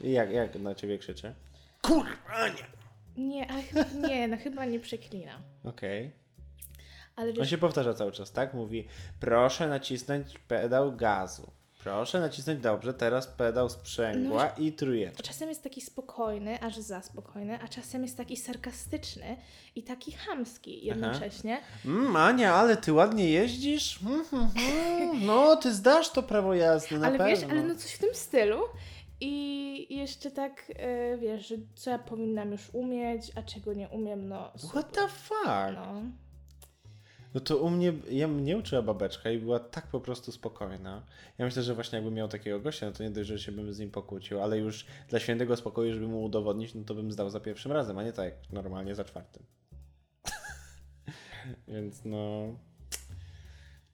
I 0.04 0.12
jak, 0.12 0.32
jak 0.32 0.56
na 0.56 0.76
ciebie 0.76 0.98
krzyczy? 0.98 1.34
Kurwa, 1.82 2.48
nie! 2.48 2.78
Nie, 3.18 3.48
chyba, 3.48 4.08
nie, 4.08 4.28
no 4.28 4.38
chyba 4.38 4.66
nie 4.66 4.80
przeklina. 4.80 5.42
Okej. 5.64 6.12
Ale 7.16 7.30
On 7.30 7.36
wiesz, 7.36 7.50
się 7.50 7.58
powtarza 7.58 7.94
cały 7.94 8.12
czas, 8.12 8.32
tak? 8.32 8.54
Mówi, 8.54 8.88
proszę 9.20 9.68
nacisnąć 9.68 10.40
pedał 10.48 10.96
gazu. 10.96 11.52
Proszę 11.94 12.20
nacisnąć 12.20 12.62
dobrze, 12.62 12.94
teraz 12.94 13.28
pedał 13.28 13.70
sprzęgła 13.70 14.44
No 14.58 14.64
i 14.64 14.72
trójeczka. 14.74 15.24
Czasem 15.24 15.50
jest 15.50 15.64
taki 15.64 15.82
spokojny, 15.82 16.62
aż 16.62 16.78
za 16.78 17.02
spokojny, 17.02 17.60
a 17.64 17.68
czasem 17.68 18.04
jest 18.04 18.18
taki 18.18 18.38
sarkastyczny 18.38 19.38
i 19.76 19.84
taki 19.84 20.12
chamski 20.12 20.86
jednocześnie. 20.86 21.62
Mm, 21.86 22.16
Ania, 22.16 22.56
ale 22.56 22.78
ty 22.78 22.94
ładnie 22.94 23.30
jeździsz? 23.30 24.00
Mm, 24.06 24.26
mm, 24.34 24.50
mm. 24.58 25.26
No, 25.26 25.56
ty 25.56 25.74
zdasz 25.74 26.10
to 26.10 26.24
prawo 26.24 26.54
jazdy, 26.54 27.00
na 27.00 27.08
ale 27.08 27.18
pewno. 27.18 27.36
wiesz, 27.36 27.52
ale 27.52 27.64
no 27.64 27.76
coś 27.76 27.92
w 27.92 28.00
tym 28.00 28.14
stylu. 28.14 28.60
I 29.22 29.96
jeszcze 29.98 30.32
tak, 30.32 30.72
e, 30.76 31.18
wiesz, 31.18 31.48
że 31.48 31.56
co 31.76 31.90
ja 31.90 32.00
powinnam 32.00 32.52
już 32.52 32.70
umieć, 32.74 33.32
a 33.36 33.42
czego 33.42 33.74
nie 33.74 33.90
umiem, 33.90 34.30
no 34.30 34.52
super. 34.58 34.70
What 34.70 34.92
the 34.92 35.08
fuck? 35.08 35.76
No. 35.76 36.02
No 37.38 37.42
to 37.42 37.58
u 37.58 37.70
mnie, 37.70 37.94
ja 38.12 38.28
mnie 38.28 38.58
uczyła 38.58 38.82
babeczka 38.82 39.32
i 39.32 39.40
była 39.40 39.60
tak 39.60 39.88
po 39.88 40.00
prostu 40.00 40.32
spokojna. 40.32 41.06
Ja 41.38 41.46
myślę, 41.46 41.64
że 41.64 41.76
właśnie 41.76 41.96
jakbym 41.96 42.14
miał 42.14 42.28
takiego 42.28 42.60
gościa, 42.60 42.86
no 42.86 42.92
to 42.92 43.04
nie 43.04 43.10
dość, 43.10 43.30
że 43.30 43.40
się 43.40 43.52
bym 43.52 43.74
z 43.74 43.80
nim 43.80 43.92
pokłócił, 43.92 44.42
ale 44.42 44.58
już 44.58 44.86
dla 45.10 45.20
świętego 45.20 45.56
spokoju, 45.56 45.94
żeby 45.94 46.08
mu 46.08 46.24
udowodnić, 46.24 46.74
no 46.76 46.84
to 46.84 46.96
bym 46.96 47.12
zdał 47.12 47.30
za 47.30 47.40
pierwszym 47.40 47.72
razem, 47.72 47.98
a 47.98 48.04
nie 48.04 48.14
tak 48.14 48.26
jak 48.26 48.52
normalnie 48.52 48.96
za 48.96 49.04
czwartym. 49.04 49.44
Więc 51.68 52.06
no... 52.06 52.56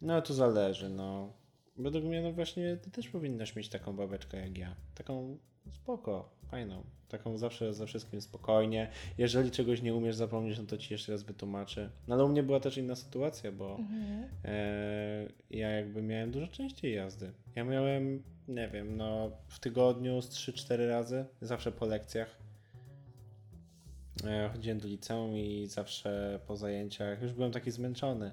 No 0.02 0.22
to 0.22 0.34
zależy, 0.34 0.90
no. 0.90 1.34
Według 1.78 2.06
mnie, 2.06 2.22
no 2.22 2.32
właśnie, 2.32 2.78
ty 2.78 2.92
też 2.92 3.10
powinnaś 3.10 3.56
mieć 3.56 3.70
taką 3.70 3.96
babeczkę 3.96 4.38
jak 4.38 4.58
ja. 4.58 4.76
Taką 4.96 5.38
spoko, 5.72 6.30
fajną. 6.52 6.84
Taką 7.14 7.38
zawsze 7.38 7.74
ze 7.74 7.86
wszystkim 7.88 8.22
spokojnie. 8.22 8.90
Jeżeli 9.18 9.52
czegoś 9.52 9.82
nie 9.82 9.96
umiesz 9.96 10.16
zapomnieć, 10.16 10.58
no 10.58 10.64
to 10.66 10.78
ci 10.78 10.94
jeszcze 10.94 11.12
raz 11.12 11.24
wytłumaczy. 11.24 11.90
No 12.08 12.16
ale 12.16 12.24
u 12.26 12.30
mnie 12.30 12.44
była 12.44 12.60
też 12.60 12.78
inna 12.78 12.96
sytuacja, 12.96 13.52
bo 13.52 13.76
Mhm. 13.80 14.30
e, 14.46 15.28
ja 15.50 15.70
jakby 15.70 16.02
miałem 16.02 16.32
dużo 16.32 16.48
częściej 16.48 16.96
jazdy. 16.96 17.32
Ja 17.56 17.64
miałem, 17.64 18.24
nie 18.48 18.68
wiem, 18.68 18.98
no 18.98 19.32
w 19.48 19.60
tygodniu 19.60 20.22
z 20.22 20.30
3-4 20.30 20.88
razy, 20.88 21.26
zawsze 21.42 21.72
po 21.72 21.86
lekcjach. 21.86 22.38
E, 24.26 24.50
chodziłem 24.54 24.80
do 24.80 24.88
liceum 24.88 25.38
i 25.38 25.68
zawsze 25.68 26.40
po 26.48 26.58
zajęciach 26.58 27.22
już 27.22 27.34
byłem 27.34 27.52
taki 27.52 27.72
zmęczony. 27.72 28.32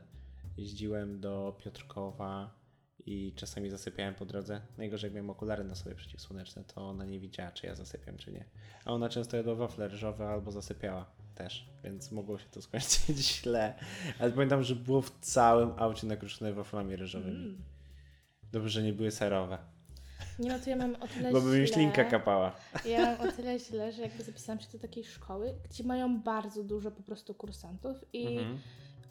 Jeździłem 0.57 1.21
do 1.21 1.57
Piotrkowa 1.65 2.60
i 3.11 3.33
czasami 3.37 3.71
zasypiałem 3.71 4.15
po 4.15 4.25
drodze. 4.25 4.61
Najgorzej 4.79 5.09
jak 5.09 5.15
miałem 5.15 5.31
okulary 5.31 5.65
na 5.65 5.75
sobie 5.75 5.95
przeciwsłoneczne, 5.95 6.65
to 6.65 6.89
ona 6.89 7.05
nie 7.05 7.21
widziała, 7.21 7.51
czy 7.53 7.67
ja 7.67 7.75
zasypiam, 7.75 8.17
czy 8.17 8.33
nie. 8.33 8.45
A 8.85 8.93
ona 8.93 9.09
często 9.09 9.37
jadła 9.37 9.55
wafle 9.55 9.89
ryżowe 9.89 10.29
albo 10.29 10.51
zasypiała 10.51 11.07
też, 11.35 11.69
więc 11.85 12.13
mogło 12.13 12.39
się 12.39 12.47
to 12.51 12.63
skończyć 12.63 13.19
źle. 13.41 13.75
Ale 14.19 14.31
pamiętam, 14.31 14.63
że 14.63 14.77
było 14.77 15.03
w 15.03 15.11
całym 15.21 15.73
aucie 15.77 16.07
nakruszone 16.07 16.53
waflami 16.53 16.97
ryżowymi. 16.97 17.37
Mm. 17.37 17.63
Dobrze, 18.53 18.71
że 18.71 18.83
nie 18.83 18.93
były 18.93 19.11
serowe, 19.11 19.59
Nie 20.39 20.51
no, 20.51 20.59
to 20.59 20.71
ja 20.71 20.77
mam 20.77 20.95
o 20.95 21.09
tyle 21.09 21.33
bo 21.33 21.41
by 21.41 21.61
mi 21.61 21.69
ślinka 21.69 22.05
kapała. 22.05 22.57
Ja 22.85 23.01
mam 23.01 23.29
o 23.29 23.33
tyle 23.33 23.59
źle, 23.59 23.93
że 23.93 24.03
jakby 24.03 24.23
zapisałam 24.23 24.61
się 24.61 24.69
do 24.73 24.79
takiej 24.79 25.05
szkoły, 25.05 25.55
gdzie 25.71 25.85
mają 25.85 26.21
bardzo 26.21 26.65
dużo 26.65 26.91
po 26.91 27.03
prostu 27.03 27.35
kursantów 27.35 27.97
i 28.13 28.27
Mhm. 28.27 28.59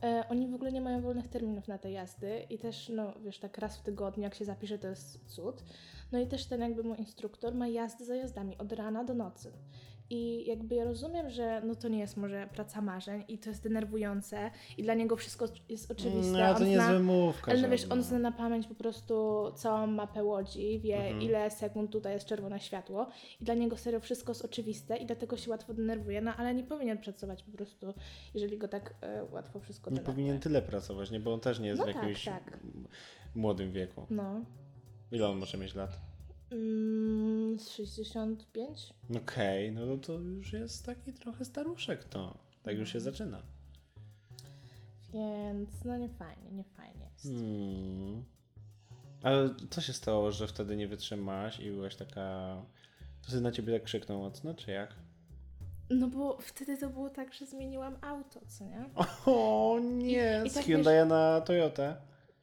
E, 0.03 0.23
oni 0.29 0.47
w 0.47 0.55
ogóle 0.55 0.71
nie 0.71 0.81
mają 0.81 1.01
wolnych 1.01 1.27
terminów 1.27 1.67
na 1.67 1.77
te 1.77 1.91
jazdy 1.91 2.45
i 2.49 2.57
też, 2.57 2.89
no 2.89 3.13
wiesz, 3.23 3.39
tak 3.39 3.57
raz 3.57 3.77
w 3.77 3.81
tygodniu, 3.81 4.23
jak 4.23 4.35
się 4.35 4.45
zapisze, 4.45 4.79
to 4.79 4.87
jest 4.87 5.25
cud. 5.25 5.63
No 6.11 6.19
i 6.19 6.27
też 6.27 6.45
ten 6.45 6.61
jakby 6.61 6.83
mój 6.83 6.97
instruktor 6.97 7.55
ma 7.55 7.67
jazdy 7.67 8.05
za 8.05 8.15
jazdami 8.15 8.57
od 8.57 8.71
rana 8.71 9.03
do 9.03 9.13
nocy. 9.13 9.51
I 10.11 10.45
jakby 10.47 10.75
ja 10.75 10.83
rozumiem, 10.83 11.29
że 11.29 11.61
no 11.65 11.75
to 11.75 11.87
nie 11.87 11.99
jest 11.99 12.17
może 12.17 12.47
praca 12.53 12.81
marzeń 12.81 13.23
i 13.27 13.37
to 13.37 13.49
jest 13.49 13.63
denerwujące 13.63 14.51
i 14.77 14.83
dla 14.83 14.93
niego 14.93 15.15
wszystko 15.15 15.45
jest 15.69 15.91
oczywiste. 15.91 16.31
No, 16.31 16.53
to 16.53 16.59
On 16.59 16.67
nie 16.69 16.75
zna- 16.75 16.83
jest 16.91 16.97
wymówka. 16.97 17.51
ale 17.51 17.61
no 17.61 17.69
wiesz, 17.69 17.85
on 17.89 18.03
zna 18.03 18.19
na 18.19 18.31
pamięć 18.31 18.67
po 18.67 18.75
prostu 18.75 19.43
całą 19.55 19.87
mapę 19.87 20.23
łodzi, 20.23 20.79
wie 20.79 20.95
Mhm. 20.97 21.21
ile 21.21 21.51
sekund 21.51 21.91
tutaj 21.91 22.13
jest 22.13 22.25
czerwone 22.25 22.59
światło 22.59 23.07
i 23.41 23.43
dla 23.43 23.53
niego 23.53 23.77
serio 23.77 23.99
wszystko 23.99 24.31
jest 24.31 24.45
oczywiste 24.45 24.97
i 24.97 25.05
dlatego 25.05 25.37
się 25.37 25.51
łatwo 25.51 25.73
denerwuje, 25.73 26.21
no 26.21 26.35
ale 26.35 26.53
nie 26.53 26.63
powinien 26.63 26.97
pracować 26.97 27.43
po 27.43 27.51
prostu, 27.51 27.93
jeżeli 28.33 28.57
go 28.57 28.67
tak 28.67 28.93
e, 29.01 29.23
łatwo 29.31 29.59
wszystko 29.59 29.89
Nie 29.91 29.95
denerwuje. 29.95 30.15
powinien 30.15 30.39
tyle 30.39 30.61
pracować, 30.61 31.11
nie? 31.11 31.19
Bo 31.19 31.33
on 31.33 31.39
też 31.39 31.59
nie 31.59 31.67
jest 31.67 31.79
No 31.79 31.85
w 31.85 31.87
tak, 31.93 31.95
jakimś 31.95 32.25
tak. 32.25 32.53
m- 32.63 32.87
młodym 33.35 33.71
wieku. 33.71 34.05
No. 34.09 34.41
Ile 35.11 35.29
on 35.29 35.37
może 35.37 35.57
mieć 35.57 35.75
lat? 35.75 36.08
Mm, 36.51 37.59
z 37.59 37.69
65? 37.69 38.93
Okej, 39.17 39.71
no 39.71 39.97
to 39.97 40.13
już 40.13 40.53
jest 40.53 40.85
taki 40.85 41.13
trochę 41.13 41.45
staruszek 41.45 42.03
to. 42.03 42.37
Tak 42.63 42.77
już 42.77 42.93
się 42.93 42.99
zaczyna. 42.99 43.41
Więc 45.13 45.69
no 45.85 45.97
nie 45.97 46.09
fajnie, 46.09 46.51
nie 46.51 46.63
fajnie 46.63 47.09
jest. 47.13 47.23
Hmm. 47.23 48.23
Ale 49.23 49.55
co 49.69 49.81
się 49.81 49.93
stało, 49.93 50.31
że 50.31 50.47
wtedy 50.47 50.75
nie 50.75 50.87
wytrzymałaś 50.87 51.59
i 51.59 51.71
byłaś 51.71 51.95
taka... 51.95 52.55
To 53.31 53.41
na 53.41 53.51
ciebie 53.51 53.73
tak 53.73 53.83
krzyknął 53.83 54.19
mocno, 54.19 54.53
czy 54.53 54.71
jak? 54.71 54.95
No 55.89 56.07
bo 56.07 56.37
wtedy 56.41 56.77
to 56.77 56.89
było 56.89 57.09
tak, 57.09 57.33
że 57.33 57.45
zmieniłam 57.45 57.97
auto, 58.01 58.39
co 58.47 58.65
nie? 58.65 58.85
O 59.25 59.79
nie, 59.81 60.41
I 60.45 60.49
z 60.49 60.53
tak 60.53 60.65
Hyundai 60.65 61.07
na 61.07 61.41
Toyotę. 61.41 61.95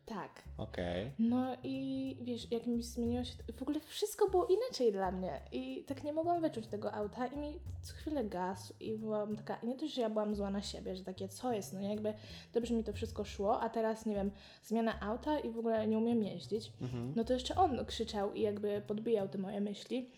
Tak. 0.06 0.42
Okej. 0.58 1.10
No 1.18 1.56
i 1.62 2.16
wiesz, 2.20 2.50
jak 2.52 2.66
mi 2.66 2.82
zmieniło 2.82 3.24
się, 3.24 3.32
w 3.56 3.62
ogóle 3.62 3.80
wszystko 3.80 4.28
było 4.30 4.46
inaczej 4.46 4.92
dla 4.92 5.10
mnie 5.10 5.40
i 5.52 5.84
tak 5.84 6.04
nie 6.04 6.12
mogłam 6.12 6.40
wyczuć 6.40 6.66
tego 6.66 6.92
auta 6.94 7.26
i 7.26 7.36
mi 7.36 7.60
co 7.82 7.94
chwilę 7.94 8.24
gaz 8.24 8.72
i 8.80 8.98
byłam 8.98 9.36
taka, 9.36 9.58
nie 9.66 9.76
dość, 9.76 9.94
że 9.94 10.00
ja 10.02 10.10
byłam 10.10 10.34
zła 10.34 10.50
na 10.50 10.62
siebie, 10.62 10.96
że 10.96 11.04
takie 11.04 11.28
co 11.28 11.52
jest, 11.52 11.72
no 11.72 11.80
jakby 11.80 12.14
dobrze 12.52 12.74
mi 12.74 12.84
to 12.84 12.92
wszystko 12.92 13.24
szło, 13.24 13.60
a 13.60 13.68
teraz 13.68 14.06
nie 14.06 14.14
wiem, 14.14 14.30
zmiana 14.62 15.00
auta 15.00 15.38
i 15.40 15.50
w 15.50 15.58
ogóle 15.58 15.86
nie 15.86 15.98
umiem 15.98 16.22
jeździć, 16.22 16.72
Mhm. 16.82 17.12
no 17.16 17.24
to 17.24 17.32
jeszcze 17.32 17.54
on 17.54 17.84
krzyczał 17.86 18.32
i 18.34 18.40
jakby 18.40 18.82
podbijał 18.86 19.28
te 19.28 19.38
moje 19.38 19.60
myśli 19.60 20.10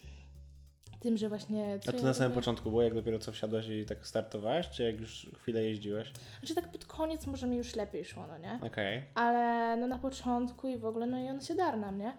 tym, 1.00 1.16
że 1.16 1.28
właśnie... 1.28 1.78
A 1.88 1.92
to 1.92 2.02
na 2.02 2.14
samym 2.14 2.32
początku 2.32 2.70
było, 2.70 2.82
jak 2.82 2.94
dopiero 2.94 3.18
co 3.18 3.32
wsiadłaś 3.32 3.68
i 3.68 3.84
tak 3.84 4.06
startowałaś, 4.06 4.70
czy 4.70 4.82
jak 4.82 5.00
już 5.00 5.30
chwilę 5.38 5.64
jeździłeś? 5.64 6.12
Znaczy 6.38 6.54
tak 6.54 6.72
pod 6.72 6.84
koniec 6.84 7.26
może 7.26 7.46
mi 7.46 7.56
już 7.56 7.76
lepiej 7.76 8.04
szło, 8.04 8.26
no 8.28 8.38
nie? 8.38 8.58
Okej. 8.62 9.02
Ale 9.14 9.76
no 9.76 9.86
na 9.86 9.98
początku 9.98 10.68
i 10.68 10.78
w 10.78 10.84
ogóle, 10.84 11.06
no 11.06 11.18
i 11.18 11.28
on 11.28 11.40
się 11.40 11.54
dar 11.54 11.78
na 11.78 11.92
mnie. 11.92 12.12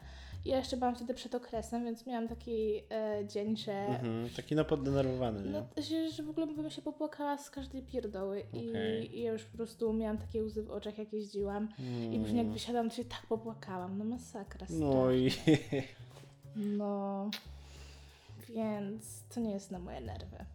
Ja 0.46 0.58
jeszcze 0.58 0.78
byłam 0.78 0.96
wtedy 0.96 1.14
przed 1.14 1.36
okresem, 1.36 1.86
więc 1.86 2.06
miałam 2.06 2.28
taki 2.28 2.84
e, 2.92 3.28
dzień, 3.28 3.58
że, 3.58 3.72
Mhm. 3.72 4.30
Taki 4.36 4.56
no 4.56 4.66
poddenerwowany, 4.66 5.42
nie? 5.42 5.52
no, 5.52 5.68
że, 5.78 6.10
że 6.10 6.24
w 6.24 6.30
ogóle 6.30 6.48
bym 6.48 6.70
się 6.70 6.82
popłakała 6.82 7.38
z 7.38 7.50
każdej 7.50 7.82
pierdoły. 7.82 8.44
I, 8.54 8.70
Okej. 8.70 9.18
I 9.18 9.22
ja 9.22 9.32
już 9.32 9.44
po 9.44 9.58
prostu 9.58 9.94
miałam 9.94 10.18
takie 10.18 10.44
łzy 10.44 10.64
w 10.64 10.72
oczach, 10.72 10.98
jak 10.98 11.14
jeździłam. 11.14 11.70
I 12.12 12.20
później 12.20 12.38
jak 12.38 12.54
wysiadłam, 12.54 12.90
to 12.90 12.96
się 12.96 13.06
tak 13.06 13.26
popłakałam. 13.30 13.98
No 13.98 14.06
masakra. 14.06 14.68
Mm. 14.70 14.80
No 14.80 15.12
i... 15.12 15.32
No, 16.56 17.30
więc 18.50 19.24
to 19.30 19.40
nie 19.40 19.52
jest 19.52 19.72
na 19.72 19.80
moje 19.80 20.02
nerwy 20.02 20.46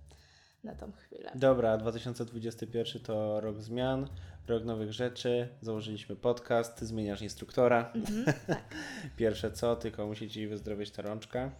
na 0.65 0.75
tą 0.75 0.93
chwilę. 0.93 1.33
Dobra, 1.35 1.77
2021 1.77 3.03
to 3.03 3.41
rok 3.41 3.61
zmian, 3.61 4.09
rok 4.49 4.65
nowych 4.65 4.93
rzeczy. 4.93 5.49
Założyliśmy 5.61 6.17
podcast, 6.17 6.79
ty 6.79 6.87
zmieniasz 6.87 7.23
instruktora. 7.23 7.93
Mhm, 7.95 8.25
tak. 8.47 8.75
Pierwsze 9.17 9.53
co, 9.53 9.77
tylko 9.77 10.07
musi 10.07 10.31
ci 10.31 10.49
wyzdrowieć 10.49 10.91
ta 10.91 11.03
rączka. 11.03 11.51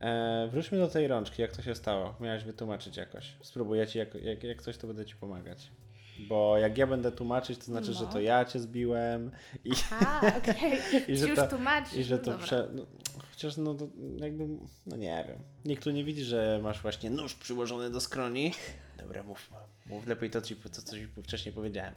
E, 0.00 0.48
wróćmy 0.50 0.78
do 0.78 0.88
tej 0.88 1.08
rączki, 1.08 1.42
jak 1.42 1.56
to 1.56 1.62
się 1.62 1.74
stało? 1.74 2.14
Miałaś 2.20 2.44
wytłumaczyć 2.44 2.96
jakoś. 2.96 3.36
Spróbuję 3.42 3.86
ci, 3.86 3.98
jak, 3.98 4.14
jak, 4.14 4.44
jak 4.44 4.62
coś, 4.62 4.78
to 4.78 4.86
będę 4.86 5.06
ci 5.06 5.16
pomagać. 5.16 5.70
Bo 6.18 6.58
jak 6.58 6.78
ja 6.78 6.86
będę 6.86 7.12
tłumaczyć, 7.12 7.58
to 7.58 7.64
znaczy, 7.64 7.92
że 7.92 8.04
No. 8.04 8.12
to 8.12 8.20
ja 8.20 8.44
cię 8.44 8.58
zbiłem 8.58 9.30
i, 9.64 9.70
A, 9.90 10.20
okej. 10.38 10.72
I 11.08 11.16
że 11.16 11.26
Już 11.28 11.36
to- 11.36 11.46
tłumaczysz. 11.48 11.94
i 11.98 12.04
że 12.04 12.16
no 12.16 12.22
to 12.22 12.30
dobra. 12.30 12.46
prze... 12.46 12.68
No, 12.72 12.86
chociaż 13.30 13.56
no 13.56 13.74
to 13.74 13.88
jakby, 14.16 14.48
no 14.86 14.96
nie 14.96 15.24
wiem. 15.28 15.38
Nikt 15.64 15.84
tu 15.84 15.90
nie 15.90 16.04
widzi, 16.04 16.24
że 16.24 16.60
masz 16.62 16.82
właśnie 16.82 17.10
nóż 17.10 17.34
przyłożony 17.34 17.90
do 17.90 18.00
skroni. 18.00 18.52
Dobra, 18.98 19.22
mów, 19.22 19.50
mów 19.86 20.06
lepiej 20.06 20.30
to 20.30 20.40
co 20.42 20.96
ci 20.96 21.06
wcześniej 21.22 21.54
powiedziałem. 21.54 21.94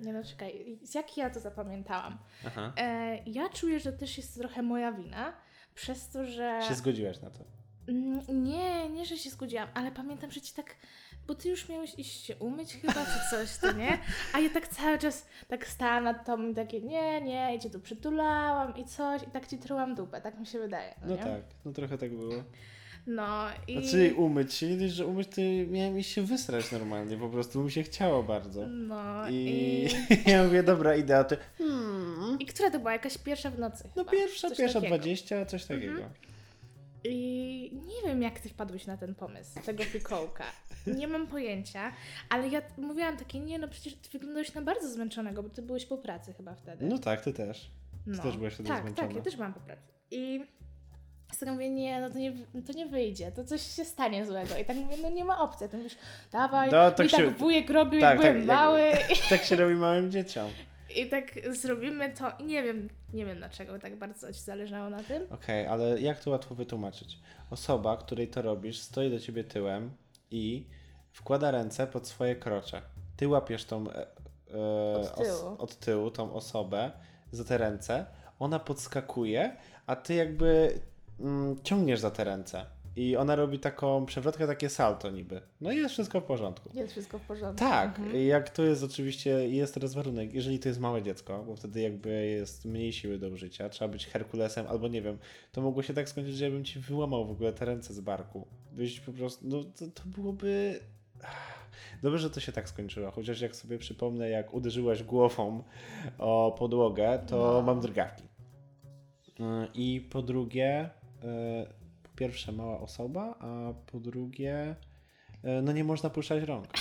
Nie 0.00 0.12
no, 0.12 0.24
czekaj. 0.24 0.78
Z 0.82 0.94
jak 0.94 1.16
ja 1.16 1.30
to 1.30 1.40
zapamiętałam? 1.40 2.18
Aha. 2.46 2.72
E, 2.76 3.18
ja 3.26 3.48
czuję, 3.48 3.80
że 3.80 3.92
też 3.92 4.16
jest 4.16 4.38
trochę 4.38 4.62
moja 4.62 4.92
wina, 4.92 5.32
przez 5.74 6.08
to, 6.08 6.24
że... 6.24 6.60
Się 6.68 6.74
zgodziłaś 6.74 7.20
na 7.20 7.30
to. 7.30 7.44
Mm, 7.88 8.44
Nie, 8.44 8.88
nie, 8.88 9.06
że 9.06 9.16
się 9.16 9.30
zgodziłam, 9.30 9.68
ale 9.74 9.92
pamiętam, 9.92 10.30
że 10.30 10.40
ci 10.40 10.54
tak, 10.54 10.76
bo 11.26 11.34
ty 11.34 11.48
już 11.48 11.68
miałeś 11.68 11.94
iść 11.98 12.24
się 12.24 12.36
umyć 12.36 12.74
chyba, 12.74 12.92
czy 12.92 13.30
coś, 13.30 13.58
to 13.58 13.72
nie? 13.72 13.98
A 14.32 14.40
ja 14.40 14.50
tak 14.50 14.68
cały 14.68 14.98
czas 14.98 15.26
tak 15.48 15.66
stałam 15.66 16.04
nad 16.04 16.26
tobą 16.26 16.48
i 16.48 16.54
takie, 16.54 16.80
nie, 16.80 17.20
nie, 17.20 17.56
i 17.56 17.60
cię 17.60 17.70
tu 17.70 17.80
przytulałam 17.80 18.76
i 18.76 18.84
coś, 18.84 19.22
i 19.22 19.26
tak 19.26 19.46
ci 19.46 19.58
trułam 19.58 19.94
dupę, 19.94 20.20
tak 20.20 20.38
mi 20.38 20.46
się 20.46 20.58
wydaje, 20.58 20.94
no, 21.02 21.08
No 21.08 21.16
tak, 21.16 21.42
no 21.64 21.72
trochę 21.72 21.98
tak 21.98 22.14
było. 22.14 22.42
No 23.06 23.46
i... 23.68 23.82
Znaczy 23.82 24.14
umyć 24.16 24.54
się, 24.54 24.76
dość, 24.76 24.94
że 24.94 25.06
umyć, 25.06 25.28
to 25.28 25.40
miałem 25.70 25.98
iść 25.98 26.12
się 26.12 26.22
wysrać 26.22 26.72
normalnie, 26.72 27.16
po 27.16 27.28
prostu 27.28 27.62
mi 27.62 27.70
się 27.70 27.82
chciało 27.82 28.22
bardzo. 28.22 28.66
No 28.66 29.28
I 29.30 29.34
i... 29.34 30.30
ja 30.30 30.44
mówię, 30.44 30.62
dobra, 30.62 30.96
idea, 30.96 31.24
ty 31.24 31.36
hmm. 31.58 32.38
I 32.40 32.46
która 32.46 32.70
to 32.70 32.78
była? 32.78 32.92
Jakaś 32.92 33.18
pierwsza 33.18 33.50
w 33.50 33.58
nocy 33.58 33.84
No 33.96 34.04
chyba, 34.04 34.10
pierwsza, 34.10 34.48
pierwsza 34.48 34.80
takiego. 34.80 34.94
Mhm. 34.94 35.00
20, 35.00 35.46
coś 35.46 35.64
takiego. 35.64 36.02
I 37.10 37.72
nie 37.86 38.08
wiem, 38.08 38.22
jak 38.22 38.40
ty 38.40 38.48
wpadłeś 38.48 38.86
na 38.86 38.96
ten 38.96 39.14
pomysł, 39.14 39.60
tego 39.64 39.84
fikołka. 39.84 40.44
Nie 40.86 41.08
mam 41.08 41.26
pojęcia, 41.26 41.92
ale 42.28 42.48
ja 42.48 42.62
mówiłam 42.78 43.16
takie, 43.16 43.40
nie 43.40 43.58
no, 43.58 43.68
przecież 43.68 43.94
ty 43.94 44.08
wyglądałeś 44.12 44.54
na 44.54 44.62
bardzo 44.62 44.88
zmęczonego, 44.88 45.42
bo 45.42 45.48
ty 45.48 45.62
byłeś 45.62 45.86
po 45.86 45.98
pracy 45.98 46.32
chyba 46.34 46.54
wtedy. 46.54 46.86
No 46.86 46.98
tak, 46.98 47.20
ty 47.20 47.32
też. 47.32 47.70
Ty 48.04 48.18
też 48.22 48.36
byłaś 48.36 48.54
wtedy 48.54 48.68
tak, 48.68 48.82
zmęczona. 48.82 49.08
Tak, 49.08 49.16
ja 49.16 49.22
też 49.22 49.36
byłam 49.36 49.54
po 49.54 49.60
pracy. 49.60 49.82
I 50.10 50.44
z 51.32 51.38
tego 51.38 51.52
mówię, 51.52 51.70
nie, 51.70 52.00
no 52.00 52.10
to 52.10 52.18
nie, 52.18 52.32
to 52.66 52.72
nie 52.72 52.86
wyjdzie, 52.86 53.32
to 53.32 53.44
coś 53.44 53.62
się 53.62 53.84
stanie 53.84 54.26
złego. 54.26 54.56
I 54.56 54.64
tak 54.64 54.76
mówię, 54.76 54.96
no 55.02 55.10
nie 55.10 55.24
ma 55.24 55.38
opcji. 55.40 55.68
Ty 55.68 55.76
mówisz, 55.76 55.96
dawaj, 56.32 56.70
No, 56.72 56.90
tak 56.90 57.06
i 57.06 57.10
tak 57.10 57.20
się- 57.20 57.30
wujek 57.30 57.70
robił, 57.70 58.00
tak, 58.00 58.10
jak 58.10 58.18
byłem 58.18 58.46
tak, 58.46 58.48
jak- 58.48 58.56
mały. 58.58 58.82
Tak 59.30 59.44
się 59.44 59.56
robi 59.56 59.74
małym 59.74 60.10
dzieciom. 60.10 60.50
I 60.96 61.08
tak 61.08 61.32
zrobimy 61.50 62.10
to 62.10 62.32
i 62.38 62.44
nie 62.44 62.62
wiem, 62.62 62.88
nie 63.12 63.26
wiem 63.26 63.38
dlaczego 63.38 63.78
tak 63.78 63.98
bardzo 63.98 64.32
ci 64.32 64.40
zależało 64.40 64.90
na 64.90 65.02
tym. 65.02 65.22
Okej, 65.30 65.66
ale 65.66 66.00
jak 66.00 66.20
to 66.20 66.30
łatwo 66.30 66.54
wytłumaczyć? 66.54 67.18
Osoba, 67.50 67.96
której 67.96 68.28
to 68.28 68.42
robisz, 68.42 68.78
stoi 68.78 69.10
do 69.10 69.20
ciebie 69.20 69.44
tyłem 69.44 69.90
i 70.30 70.66
wkłada 71.12 71.50
ręce 71.50 71.86
pod 71.86 72.08
swoje 72.08 72.36
krocze. 72.36 72.82
Ty 73.16 73.28
łapiesz 73.28 73.64
tą 73.64 73.90
e, 73.90 74.06
e, 74.54 75.00
Od 75.00 75.14
tyłu. 75.16 75.28
os- 75.28 75.60
od 75.60 75.76
tyłu 75.76 76.10
tą 76.10 76.32
osobę 76.32 76.90
za 77.32 77.44
te 77.44 77.58
ręce, 77.58 78.06
ona 78.38 78.58
podskakuje, 78.58 79.56
a 79.86 79.96
ty 79.96 80.14
jakby 80.14 80.80
mm, 81.20 81.62
ciągniesz 81.62 82.00
za 82.00 82.10
te 82.10 82.24
ręce. 82.24 82.66
I 82.96 83.16
ona 83.16 83.36
robi 83.36 83.58
taką 83.58 84.06
przewrotkę, 84.06 84.46
takie 84.46 84.68
salto 84.68 85.10
niby. 85.10 85.40
No 85.60 85.72
i 85.72 85.76
jest 85.76 85.92
wszystko 85.94 86.20
w 86.20 86.24
porządku. 86.24 86.70
Jest 86.74 86.92
wszystko 86.92 87.18
w 87.18 87.22
porządku. 87.22 87.58
Tak, 87.58 87.98
Mhm. 87.98 88.26
jak 88.26 88.50
to 88.50 88.62
jest 88.62 88.82
oczywiście, 88.84 89.30
jest 89.48 89.74
teraz 89.74 89.94
warunek, 89.94 90.34
jeżeli 90.34 90.58
to 90.58 90.68
jest 90.68 90.80
małe 90.80 91.02
dziecko, 91.02 91.44
bo 91.46 91.56
wtedy 91.56 91.80
jakby 91.80 92.26
jest 92.26 92.64
mniej 92.64 92.92
siły 92.92 93.18
do 93.18 93.28
użycia, 93.28 93.68
trzeba 93.68 93.88
być 93.92 94.06
Herkulesem 94.06 94.66
albo 94.66 94.88
nie 94.88 95.02
wiem, 95.02 95.18
to 95.52 95.60
mogło 95.60 95.82
się 95.82 95.94
tak 95.94 96.08
skończyć, 96.08 96.36
że 96.36 96.44
ja 96.44 96.50
bym 96.50 96.64
ci 96.64 96.78
wyłamał 96.80 97.26
w 97.26 97.30
ogóle 97.30 97.52
te 97.52 97.64
ręce 97.64 97.94
z 97.94 98.00
barku. 98.00 98.46
Byś 98.72 99.00
po 99.00 99.12
prostu, 99.12 99.46
no 99.48 99.64
to, 99.64 99.86
to 99.94 100.02
byłoby... 100.06 100.80
Dobrze, 102.02 102.18
że 102.18 102.30
to 102.30 102.40
się 102.40 102.52
tak 102.52 102.68
skończyło, 102.68 103.10
chociaż 103.10 103.40
jak 103.40 103.56
sobie 103.56 103.78
przypomnę, 103.78 104.28
jak 104.30 104.54
uderzyłaś 104.54 105.02
głową 105.02 105.62
o 106.18 106.56
podłogę, 106.58 107.18
to 107.26 107.36
No. 107.36 107.62
mam 107.62 107.80
drgawki. 107.80 108.22
Y, 109.40 109.42
I 109.74 110.00
po 110.10 110.22
drugie, 110.22 110.90
y, 111.24 111.85
pierwsze 112.16 112.52
mała 112.52 112.80
osoba, 112.80 113.34
a 113.40 113.72
po 113.92 114.00
drugie, 114.00 114.76
y, 115.44 115.62
no 115.62 115.72
nie 115.72 115.84
można 115.84 116.10
puszczać 116.10 116.42
rąk. 116.42 116.66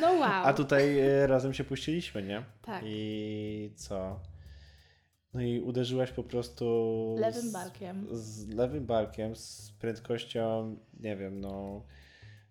No 0.00 0.12
wow. 0.12 0.44
A 0.44 0.52
tutaj 0.52 0.98
e, 0.98 1.26
razem 1.26 1.54
się 1.54 1.64
puściliśmy, 1.64 2.22
nie? 2.22 2.44
Tak. 2.62 2.82
I 2.86 3.70
co? 3.76 4.20
No 5.34 5.40
i 5.42 5.60
uderzyłaś 5.60 6.10
po 6.10 6.22
prostu. 6.22 6.64
Lewym 7.18 7.42
z- 7.42 7.52
barkiem. 7.52 8.06
Z 8.10 8.48
lewym 8.48 8.86
barkiem 8.86 9.36
z 9.36 9.72
prędkością, 9.78 10.76
nie 11.00 11.16
wiem, 11.16 11.40
no. 11.40 11.82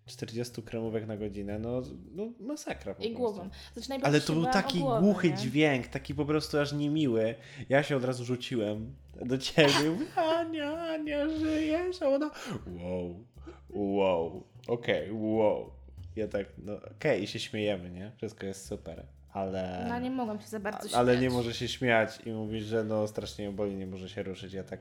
40 0.06 0.62
kremówek 0.62 1.06
na 1.06 1.16
godzinę, 1.16 1.58
no, 1.58 1.82
no 2.14 2.32
masakra 2.40 2.94
po 2.94 3.02
I 3.02 3.06
prostu. 3.06 3.18
głową. 3.18 3.50
Znaczy, 3.76 4.04
Ale 4.04 4.20
to 4.20 4.32
był 4.32 4.44
taki 4.44 4.78
głowę, 4.80 5.00
głuchy 5.00 5.30
nie? 5.30 5.36
dźwięk, 5.36 5.86
taki 5.88 6.14
po 6.14 6.24
prostu 6.24 6.58
aż 6.58 6.72
niemiły. 6.72 7.34
Ja 7.68 7.82
się 7.82 7.96
od 7.96 8.04
razu 8.04 8.24
rzuciłem 8.24 8.94
do 9.22 9.38
ciebie 9.38 9.72
i 9.86 9.90
mówię, 9.90 10.06
Ania, 10.16 10.72
Ania, 10.82 11.28
żyjesz? 11.28 12.02
A 12.02 12.08
ona, 12.08 12.30
wow, 12.66 13.24
wow, 13.70 14.44
okej, 14.68 15.12
wow. 15.12 15.70
Ja 16.16 16.28
tak, 16.28 16.46
no 16.58 16.72
okej, 16.96 17.22
i 17.22 17.26
się 17.26 17.38
śmiejemy, 17.38 17.90
nie? 17.90 18.12
Wszystko 18.16 18.46
jest 18.46 18.66
super, 18.66 19.06
ale... 19.32 19.86
No 19.88 20.00
nie 20.00 20.10
mogłam 20.10 20.40
się 20.40 20.46
za 20.46 20.60
bardzo 20.60 20.88
śmiać. 20.88 20.94
ale 20.94 21.16
nie 21.18 21.30
może 21.30 21.54
się 21.54 21.68
śmiać 21.68 22.18
i 22.26 22.32
mówić, 22.32 22.64
że 22.64 22.84
no 22.84 23.06
strasznie 23.08 23.44
ją 23.44 23.56
boli, 23.56 23.74
nie 23.76 23.86
może 23.86 24.08
się 24.08 24.22
ruszyć. 24.22 24.52
Ja 24.52 24.64
tak, 24.64 24.80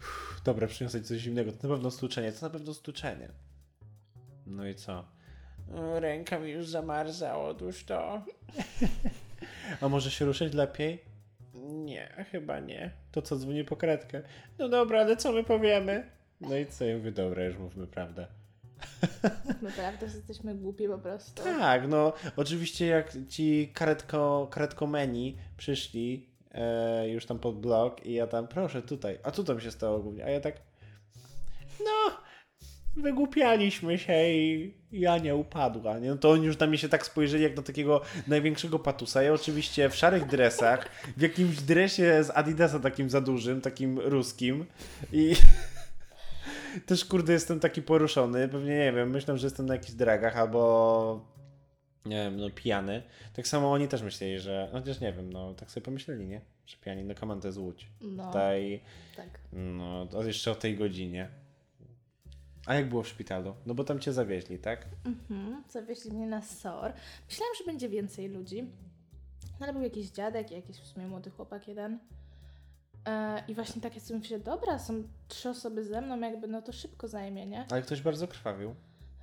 uff, 0.00 0.40
dobra, 0.44 0.66
przyniosę 0.66 1.02
coś 1.02 1.18
zimnego, 1.20 1.52
to 1.52 1.68
na 1.68 1.74
pewno 1.74 1.90
stłuczenie, 1.90 2.32
to 2.32 2.46
na 2.46 2.50
pewno 2.50 2.74
stłuczenie. 2.74 3.28
No 4.46 4.66
i 4.66 4.74
co? 4.74 5.04
O, 5.74 6.00
Ręka 6.00 6.38
mi 6.38 6.50
już 6.50 6.68
zamarza, 6.68 7.38
odłóż 7.38 7.84
to. 7.84 8.22
A 9.80 9.88
może 9.88 10.10
się 10.10 10.24
ruszyć 10.24 10.54
lepiej? 10.54 11.02
Nie, 11.54 12.24
chyba 12.32 12.60
nie. 12.60 12.90
To 13.12 13.22
co, 13.22 13.36
dzwonię 13.36 13.64
po 13.64 13.76
kredkę? 13.76 14.22
No 14.58 14.68
dobra, 14.68 15.00
ale 15.00 15.16
co 15.16 15.32
my 15.32 15.44
powiemy? 15.44 16.10
No 16.40 16.56
i 16.56 16.66
co? 16.66 16.84
Ja 16.84 16.96
mówię, 16.96 17.12
dobra, 17.12 17.44
już 17.44 17.58
mówmy 17.58 17.86
prawdę. 17.86 18.26
Naprawdę 19.62 20.08
że 20.08 20.16
jesteśmy 20.16 20.54
głupi 20.54 20.88
po 20.88 20.98
prostu. 20.98 21.42
Tak, 21.42 21.88
no 21.88 22.12
oczywiście 22.36 22.86
jak 22.86 23.12
ci 23.28 23.70
karetko, 23.74 24.48
karetkomeni 24.50 25.36
przyszli 25.56 26.26
e, 26.52 27.08
już 27.08 27.26
tam 27.26 27.38
pod 27.38 27.60
blok 27.60 28.06
i 28.06 28.12
ja 28.12 28.26
tam, 28.26 28.48
proszę 28.48 28.82
tutaj, 28.82 29.18
a 29.22 29.30
co 29.30 29.44
tam 29.44 29.60
się 29.60 29.70
stało 29.70 29.98
głównie? 29.98 30.24
A 30.24 30.30
ja 30.30 30.40
tak, 30.40 30.54
no, 31.80 32.16
wygłupialiśmy 32.96 33.98
się 33.98 34.28
i 34.28 34.74
Jania 34.92 35.34
upadła, 35.34 35.98
nie? 35.98 36.08
No 36.08 36.16
to 36.16 36.30
oni 36.30 36.46
już 36.46 36.58
na 36.58 36.66
mnie 36.66 36.78
się 36.78 36.88
tak 36.88 37.06
spojrzeli 37.06 37.42
jak 37.42 37.56
na 37.56 37.62
takiego 37.62 38.00
największego 38.26 38.78
patusa. 38.78 39.22
Ja 39.22 39.32
oczywiście 39.32 39.90
w 39.90 39.96
szarych 39.96 40.26
dresach, 40.26 40.88
w 41.16 41.22
jakimś 41.22 41.56
dresie 41.56 42.24
z 42.24 42.30
Adidasa 42.30 42.78
takim 42.78 43.10
za 43.10 43.20
dużym, 43.20 43.60
takim 43.60 43.98
ruskim 43.98 44.66
i 45.12 45.34
też 46.86 47.04
kurde 47.04 47.32
jestem 47.32 47.60
taki 47.60 47.82
poruszony, 47.82 48.48
pewnie 48.48 48.78
nie 48.78 48.92
wiem, 48.92 49.10
myślę, 49.10 49.38
że 49.38 49.46
jestem 49.46 49.66
na 49.66 49.74
jakichś 49.74 49.92
dragach 49.92 50.36
albo 50.36 51.32
nie 52.06 52.16
wiem, 52.16 52.36
no 52.36 52.50
pijany. 52.50 53.02
Tak 53.32 53.48
samo 53.48 53.72
oni 53.72 53.88
też 53.88 54.02
myśleli, 54.02 54.38
że, 54.38 54.68
no 54.72 54.80
chociaż 54.80 55.00
nie 55.00 55.12
wiem, 55.12 55.32
no 55.32 55.54
tak 55.54 55.70
sobie 55.70 55.84
pomyśleli, 55.84 56.26
nie? 56.26 56.40
Że 56.66 56.76
pijani, 56.76 57.04
no 57.04 57.14
on, 57.32 57.40
to 57.40 57.48
jest 57.48 57.58
Łódź. 57.58 57.88
No, 58.00 58.26
Tutaj, 58.26 58.80
tak. 59.16 59.28
no 59.52 60.06
to 60.06 60.24
jeszcze 60.24 60.50
o 60.50 60.54
tej 60.54 60.76
godzinie. 60.76 61.28
A 62.66 62.74
jak 62.74 62.88
było 62.88 63.02
w 63.02 63.08
szpitalu? 63.08 63.54
No 63.66 63.74
bo 63.74 63.84
tam 63.84 64.00
cię 64.00 64.12
zawieźli, 64.12 64.58
tak? 64.58 64.86
Mhm. 65.04 65.62
Zawieźli 65.68 66.12
mnie 66.12 66.26
na 66.26 66.42
SOR. 66.42 66.92
Myślałam, 67.28 67.54
że 67.58 67.64
będzie 67.64 67.88
więcej 67.88 68.28
ludzi. 68.28 68.62
No, 69.60 69.66
ale 69.66 69.72
był 69.72 69.82
jakiś 69.82 70.10
dziadek 70.10 70.50
jakiś 70.50 70.76
w 70.76 70.86
sumie 70.86 71.06
młody 71.06 71.30
chłopak 71.30 71.68
jeden. 71.68 71.98
E, 73.08 73.42
I 73.48 73.54
właśnie 73.54 73.82
takie 73.82 74.00
sobie 74.00 74.18
myślę, 74.18 74.38
dobra, 74.40 74.78
są 74.78 75.02
trzy 75.28 75.48
osoby 75.48 75.84
ze 75.84 76.00
mną, 76.00 76.20
jakby 76.20 76.48
no 76.48 76.62
to 76.62 76.72
szybko 76.72 77.08
zajmie, 77.08 77.46
nie? 77.46 77.66
Ale 77.70 77.82
ktoś 77.82 78.02
bardzo 78.02 78.28
krwawił. 78.28 78.74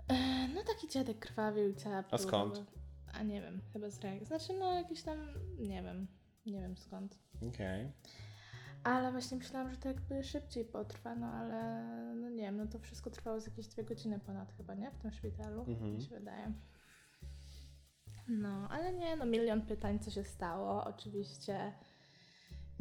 E, 0.08 0.48
no 0.48 0.64
taki 0.64 0.88
dziadek 0.88 1.20
krwawił 1.20 1.70
i 1.70 1.76
cała 1.76 2.04
A 2.12 2.18
skąd? 2.18 2.54
była- 2.54 2.66
A 3.14 3.24
nie 3.24 3.42
wiem, 3.42 3.62
chyba 3.74 3.90
z 3.90 4.00
reakcji. 4.00 4.26
Znaczy 4.26 4.54
no 4.60 4.74
jakiś 4.74 5.02
tam, 5.04 5.18
nie 5.60 5.84
wiem, 5.84 6.08
nie 6.46 6.62
wiem 6.62 6.78
skąd. 6.78 7.18
Okej. 7.48 7.92
Ale 8.84 9.12
właśnie 9.12 9.38
myślałam, 9.38 9.72
że 9.72 9.78
to 9.78 9.88
jakby 9.88 10.24
szybciej 10.24 10.66
potrwa, 10.66 11.16
no 11.16 11.28
ale 11.28 11.84
no 12.16 12.30
nie 12.30 12.42
wiem, 12.42 12.58
no 12.58 12.68
to 12.68 12.80
wszystko 12.80 13.10
trwało 13.10 13.42
z 13.42 13.46
jakieś 13.48 13.68
dwie 13.68 13.84
godziny 13.84 14.20
ponad 14.20 14.52
chyba, 14.58 14.74
nie? 14.76 14.92
W 14.92 14.98
tym 14.98 15.12
szpitalu, 15.12 15.62
Mhm. 15.68 15.96
mi 15.96 16.02
się 16.02 16.10
wydaje. 16.10 16.54
No, 18.28 18.68
ale 18.70 18.94
nie, 18.94 19.16
no 19.16 19.26
milion 19.26 19.62
pytań, 19.62 20.00
co 20.00 20.12
się 20.12 20.24
stało, 20.24 20.84
oczywiście. 20.86 21.74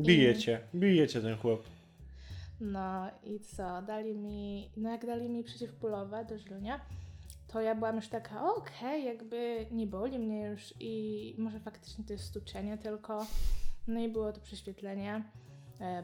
Bijecie, 0.00 0.60
bijecie 0.74 1.20
ten 1.20 1.36
chłop. 1.36 1.66
No 2.60 3.10
i 3.24 3.40
co, 3.40 3.82
dali 3.82 4.14
mi, 4.14 4.70
no 4.76 4.90
jak 4.90 5.06
dali 5.06 5.28
mi 5.28 5.44
przeciwbólowe 5.44 6.24
do 6.24 6.38
żylnia, 6.38 6.80
to 7.48 7.60
ja 7.60 7.74
byłam 7.74 7.96
już 7.96 8.08
taka, 8.08 8.44
okej, 8.54 9.04
jakby 9.04 9.66
nie 9.70 9.86
boli 9.86 10.18
mnie 10.18 10.46
już 10.46 10.74
i 10.80 11.34
może 11.38 11.60
faktycznie 11.60 12.04
to 12.04 12.12
jest 12.12 12.24
stuczenie 12.24 12.78
tylko. 12.78 13.26
No 13.86 14.00
i 14.00 14.08
było 14.08 14.32
to 14.32 14.40
prześwietlenie 14.40 15.24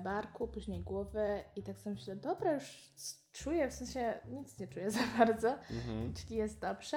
barku, 0.05 0.49
później 0.49 0.81
głowy 0.81 1.45
i 1.57 1.63
tak 1.63 1.79
sobie 1.81 1.95
myślę, 1.95 2.17
dobra, 2.17 2.53
już 2.55 2.93
czuję, 3.33 3.69
w 3.71 3.73
sensie 3.73 4.15
nic 4.31 4.59
nie 4.59 4.69
czuję 4.69 4.91
za 4.99 5.01
bardzo, 5.19 5.49
Mhm. 5.71 6.15
czyli 6.15 6.37
jest 6.37 6.61
dobrze. 6.61 6.97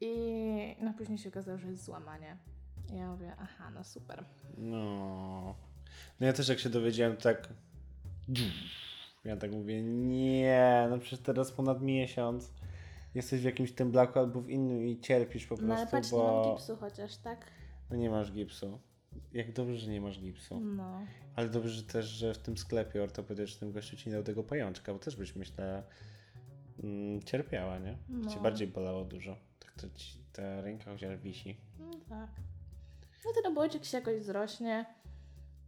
I 0.00 0.76
no 0.80 0.94
później 0.98 1.18
się 1.18 1.28
okazało, 1.28 1.58
że 1.58 1.68
jest 1.68 1.84
złamanie. 1.84 2.36
I 2.92 2.96
ja 2.96 3.06
mówię, 3.12 3.32
aha, 3.38 3.70
no 3.74 3.84
super. 3.84 4.24
No. 4.58 5.54
No 6.20 6.26
ja 6.26 6.32
też 6.32 6.48
jak 6.48 6.58
się 6.58 6.70
dowiedziałem, 6.70 7.16
to 7.16 7.22
tak. 7.22 7.48
Ja 9.24 9.36
tak 9.36 9.52
mówię, 9.52 9.82
nie, 9.82 10.86
no 10.90 10.98
przecież 10.98 11.20
teraz 11.20 11.52
ponad 11.52 11.82
miesiąc 11.82 12.52
jesteś 13.14 13.40
w 13.40 13.44
jakimś 13.44 13.72
tym 13.72 13.90
blaku 13.90 14.18
albo 14.18 14.40
w 14.40 14.48
innym 14.50 14.86
i 14.86 15.00
cierpisz 15.00 15.46
po 15.46 15.56
No 15.56 15.74
ale 15.74 15.86
prostu, 15.86 15.96
patrz, 15.96 16.12
nie 16.12 16.18
mam 16.18 16.42
bo 16.42 16.54
gipsu 16.54 16.76
chociaż, 16.76 17.16
tak? 17.16 17.46
no 17.90 17.96
nie 17.96 18.10
masz 18.10 18.32
gipsu. 18.32 18.78
Jak 19.32 19.52
dobrze, 19.52 19.76
że 19.76 19.90
nie 19.90 20.00
masz 20.00 20.20
gipsu. 20.20 20.60
No. 20.60 21.06
Ale 21.36 21.48
dobrze 21.48 21.70
że 21.70 21.82
też, 21.82 22.06
że 22.06 22.34
w 22.34 22.38
tym 22.38 22.58
sklepie 22.58 23.02
ortopedycznym 23.02 23.72
gościu 23.72 23.96
ci 23.96 24.10
dał 24.10 24.22
tego 24.22 24.42
pajączka, 24.42 24.92
bo 24.92 24.98
też 24.98 25.16
byś 25.16 25.36
myślę 25.36 25.82
mm, 26.82 27.22
cierpiała, 27.22 27.78
nie? 27.78 27.98
No. 28.08 28.30
Cię 28.30 28.40
bardziej 28.40 28.68
bolało 28.68 29.04
dużo. 29.04 29.36
Tak 29.58 29.72
to 29.72 29.90
ci 29.90 30.18
ta 30.32 30.60
ręka 30.60 30.84
chociaż 30.84 31.18
wisi. 31.18 31.56
No 31.78 31.90
tak. 32.08 32.30
No 33.24 33.30
ten 33.34 33.52
obojczyk 33.52 33.84
się 33.84 33.98
jakoś 33.98 34.20
wzrośnie. 34.20 34.86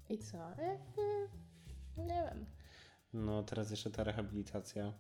I 0.09 0.19
co? 0.19 0.39
Jakby, 0.39 1.29
nie 1.97 2.25
wiem. 2.31 2.47
No 3.13 3.43
teraz 3.43 3.71
jeszcze 3.71 3.91
ta 3.91 4.05
rehabilitacja. 4.05 4.93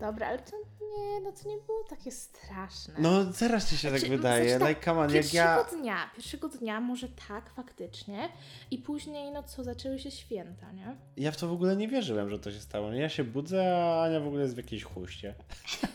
Dobra, 0.00 0.26
ale 0.26 0.38
to 0.38 0.56
nie, 0.80 1.20
no 1.20 1.32
to 1.32 1.48
nie 1.48 1.56
było 1.66 1.84
takie 1.90 2.10
straszne. 2.12 2.94
No 2.98 3.24
teraz 3.38 3.70
ci 3.70 3.78
się 3.78 3.90
tak 3.90 4.00
Znaczy, 4.00 4.16
wydaje. 4.16 4.44
znaczy 4.48 4.60
tak, 4.60 4.68
like, 4.68 4.84
come 4.84 5.00
on, 5.00 5.14
jak 5.14 5.34
ja... 5.34 5.64
dnia, 5.64 6.10
pierwszego 6.16 6.48
dnia 6.48 6.80
może 6.80 7.08
tak 7.28 7.50
faktycznie 7.50 8.28
i 8.70 8.78
później 8.78 9.30
no 9.32 9.42
co, 9.42 9.64
zaczęły 9.64 9.98
się 9.98 10.10
święta, 10.10 10.72
nie? 10.72 10.96
Ja 11.16 11.32
w 11.32 11.36
to 11.36 11.48
w 11.48 11.52
ogóle 11.52 11.76
nie 11.76 11.88
wierzyłem, 11.88 12.30
że 12.30 12.38
to 12.38 12.52
się 12.52 12.60
stało. 12.60 12.92
Ja 12.92 13.08
się 13.08 13.24
budzę, 13.24 13.76
a 13.84 14.02
Ania 14.04 14.20
w 14.20 14.26
ogóle 14.26 14.42
jest 14.42 14.54
w 14.54 14.56
jakiejś 14.56 14.84
chuście. 14.84 15.34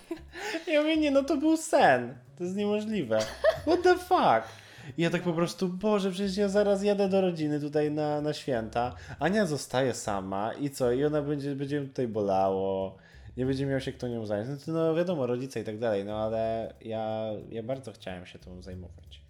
ja 0.68 0.82
mówię, 0.82 0.98
nie, 0.98 1.12
no 1.12 1.24
to 1.24 1.38
był 1.38 1.58
sen. 1.58 2.18
To 2.38 2.44
jest 2.44 2.56
niemożliwe. 2.56 3.20
What 3.62 3.82
the 3.84 3.98
fuck? 3.98 4.56
I 4.98 5.02
ja 5.02 5.10
tak 5.10 5.22
po 5.22 5.30
No. 5.30 5.36
prostu, 5.36 5.70
Boże, 5.70 6.12
przecież 6.12 6.38
ja 6.38 6.50
zaraz 6.50 6.84
jadę 6.84 7.10
do 7.10 7.22
rodziny 7.22 7.60
tutaj 7.60 7.92
na, 7.92 8.22
na 8.22 8.34
święta. 8.34 8.96
Ania 9.20 9.46
zostaje 9.46 9.94
sama 9.94 10.54
i 10.54 10.70
co? 10.70 10.92
I 10.92 11.06
ona 11.06 11.22
będzie, 11.22 11.56
będzie 11.56 11.82
tutaj 11.82 12.08
bolało. 12.08 12.98
Nie 13.38 13.46
będzie 13.46 13.66
miał 13.66 13.80
się 13.80 13.92
kto 13.94 14.08
nią 14.08 14.26
zająć. 14.26 14.50
No, 14.50 14.58
to, 14.66 14.72
no 14.72 14.96
wiadomo, 14.96 15.28
rodzice 15.28 15.60
i 15.60 15.64
tak 15.64 15.80
dalej, 15.80 16.06
no 16.06 16.18
ale 16.18 16.74
ja, 16.82 17.28
ja 17.50 17.64
bardzo 17.64 17.92
chciałem 17.92 18.26
się 18.26 18.40
tym 18.40 18.64
zajmować. 18.64 19.22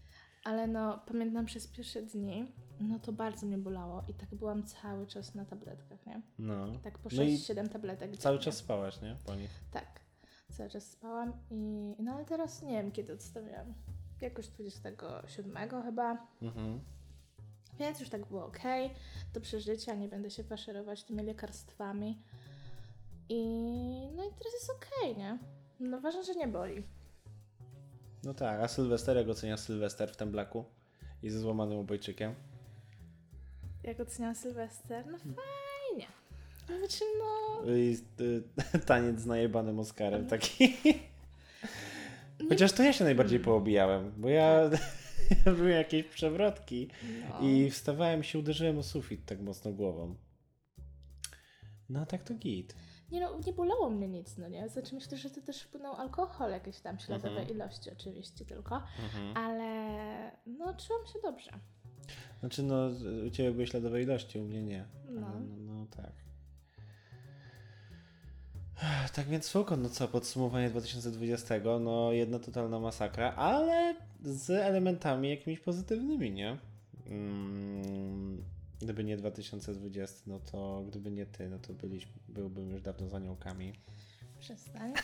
Ale 0.43 0.67
no, 0.67 0.99
pamiętam 1.07 1.45
przez 1.45 1.67
pierwsze 1.67 2.01
dni, 2.01 2.51
no 2.79 2.99
to 2.99 3.13
bardzo 3.13 3.45
mnie 3.45 3.57
bolało 3.57 4.03
i 4.07 4.13
tak 4.13 4.35
byłam 4.35 4.63
cały 4.63 5.07
czas 5.07 5.35
na 5.35 5.45
tabletkach, 5.45 6.05
nie? 6.05 6.21
No. 6.39 6.67
Tak 6.83 6.97
po 6.97 7.09
No 7.15 7.23
i 7.23 7.37
6-7 7.37 7.69
tabletek. 7.69 8.17
Cały 8.17 8.35
dziennie. 8.35 8.45
czas 8.45 8.57
spałaś, 8.57 9.01
nie? 9.01 9.15
Po 9.25 9.35
nich. 9.35 9.49
Tak, 9.71 9.99
cały 10.51 10.69
czas 10.69 10.91
spałam 10.91 11.33
i 11.51 11.95
no 11.99 12.11
ale 12.11 12.25
teraz 12.25 12.61
nie 12.61 12.71
wiem 12.71 12.91
kiedy 12.91 13.13
odstawiłam. 13.13 13.73
Jakoś 14.21 14.47
27 14.47 15.83
chyba, 15.83 16.27
Mhm. 16.41 16.79
więc 17.79 17.99
już 17.99 18.09
tak 18.09 18.25
było 18.25 18.45
ok, 18.45 18.59
do 19.33 19.41
przeżycia, 19.41 19.95
nie 19.95 20.07
będę 20.07 20.29
się 20.29 20.43
faszerować 20.43 21.03
tymi 21.03 21.23
lekarstwami. 21.23 22.21
I 23.29 23.43
no 24.15 24.23
i 24.23 24.29
teraz 24.38 24.53
jest 24.53 24.69
ok, 24.69 25.17
nie? 25.17 25.38
No 25.79 26.01
ważne, 26.01 26.23
że 26.23 26.35
nie 26.35 26.47
boli. 26.47 26.83
No 28.23 28.33
tak, 28.33 28.61
a 28.61 28.67
Sylwester, 28.67 29.17
jak 29.17 29.29
ocenia 29.29 29.57
Sylwester 29.57 30.11
w 30.11 30.17
Temblaku? 30.17 30.65
I 31.23 31.29
ze 31.29 31.39
złamanym 31.39 31.77
obojczykiem? 31.77 32.35
Jak 33.83 33.99
oceniam 33.99 34.35
Sylwester? 34.35 35.05
No 35.05 35.17
fajnie. 35.17 36.07
Znaczy 36.67 37.03
no... 37.19 37.61
I 37.71 37.97
y, 38.21 38.43
taniec 38.85 39.19
z 39.19 39.25
najebanym 39.25 39.79
Oscarem 39.79 40.27
taki. 40.27 40.77
Chociaż 42.49 42.71
to 42.71 42.83
ja 42.83 42.93
się 42.93 43.03
najbardziej 43.03 43.39
poobijałem, 43.39 44.11
bo 44.17 44.29
ja, 44.29 44.69
ja 45.45 45.51
były 45.57 45.69
jakieś 45.69 46.05
przewrotki 46.05 46.89
no. 47.29 47.39
i 47.41 47.71
wstawałem 47.71 48.21
i 48.21 48.23
się 48.23 48.39
uderzyłem 48.39 48.77
o 48.77 48.83
sufit 48.83 49.25
tak 49.25 49.41
mocno 49.41 49.71
głową. 49.71 50.15
No 51.89 52.01
a 52.01 52.05
tak 52.05 52.23
to 52.23 52.33
git. 52.33 52.75
Nie 53.15 53.21
no, 53.21 53.39
nie 53.45 53.54
bolało 53.54 53.89
mnie 53.89 54.08
nic, 54.08 54.38
no 54.38 54.47
nie? 54.47 54.69
Znaczy 54.69 54.95
myślę, 54.95 55.17
że 55.17 55.30
to 55.30 55.41
też 55.41 55.62
wpłynął 55.62 55.93
alkohol, 55.95 56.51
jakieś 56.51 56.80
tam 56.80 56.99
śladowe 56.99 57.30
Mhm. 57.39 57.49
ilości 57.49 57.89
oczywiście 57.91 58.45
tylko, 58.45 58.75
Mhm. 59.04 59.38
ale 59.38 60.32
no 60.45 60.73
czułam 60.73 61.06
się 61.06 61.19
dobrze. 61.23 61.51
Znaczy 62.39 62.63
no, 62.63 62.75
u 63.28 63.30
Ciebie 63.30 63.51
były 63.51 63.67
śladowe 63.67 64.04
ilości, 64.04 64.39
u 64.39 64.43
mnie 64.43 64.62
nie. 64.63 64.86
No. 65.10 65.28
Ale 65.28 65.39
No, 65.39 65.73
no 65.73 65.86
tak. 65.95 66.12
Tak 69.15 69.28
więc 69.28 69.45
spoko, 69.45 69.78
no 69.78 69.89
co, 69.89 70.08
podsumowanie 70.08 70.69
2020, 70.69 71.56
no 71.80 72.12
jedna 72.12 72.39
totalna 72.39 72.80
masakra, 72.80 73.34
ale 73.36 73.95
z 74.23 74.49
elementami 74.49 75.30
jakimiś 75.30 75.60
pozytywnymi, 75.60 76.32
nie? 76.32 76.58
Mm, 77.08 78.43
gdyby 78.86 79.04
nie 79.04 79.17
2020, 79.17 80.21
no 80.28 80.39
to 80.52 80.84
gdyby 80.88 81.12
nie 81.12 81.26
ty, 81.26 81.50
no 81.50 81.60
to 81.60 81.74
byliśmy, 81.74 82.12
byłbym 82.28 82.71
już 82.71 82.82
dawno 82.82 83.08
za 83.08 83.17
aniołkami. 83.17 83.74
Przestań. 84.39 84.93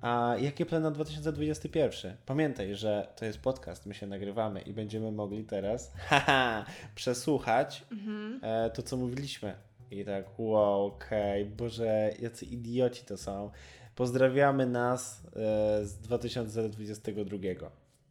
A 0.00 0.36
jakie 0.40 0.66
plany 0.66 0.82
na 0.84 0.90
2021? 0.90 2.16
Pamiętaj, 2.26 2.74
że 2.74 3.12
to 3.16 3.24
jest 3.24 3.38
podcast, 3.38 3.86
my 3.86 3.94
się 3.94 4.06
nagrywamy 4.06 4.60
i 4.60 4.72
będziemy 4.72 5.12
mogli 5.12 5.44
teraz 5.44 5.92
haha, 6.08 6.64
przesłuchać 6.94 7.84
Mhm. 7.92 8.40
e, 8.42 8.70
to, 8.70 8.82
co 8.82 8.96
mówiliśmy. 8.96 9.54
I 9.90 10.04
tak, 10.04 10.24
wow, 10.38 10.86
okej, 10.86 11.44
Boże, 11.46 12.10
jacy 12.20 12.44
idioci 12.44 13.04
to 13.04 13.16
są. 13.16 13.50
Pozdrawiamy 13.94 14.66
nas 14.66 15.22
e, 15.26 15.84
z 15.84 15.98
2022. 15.98 17.36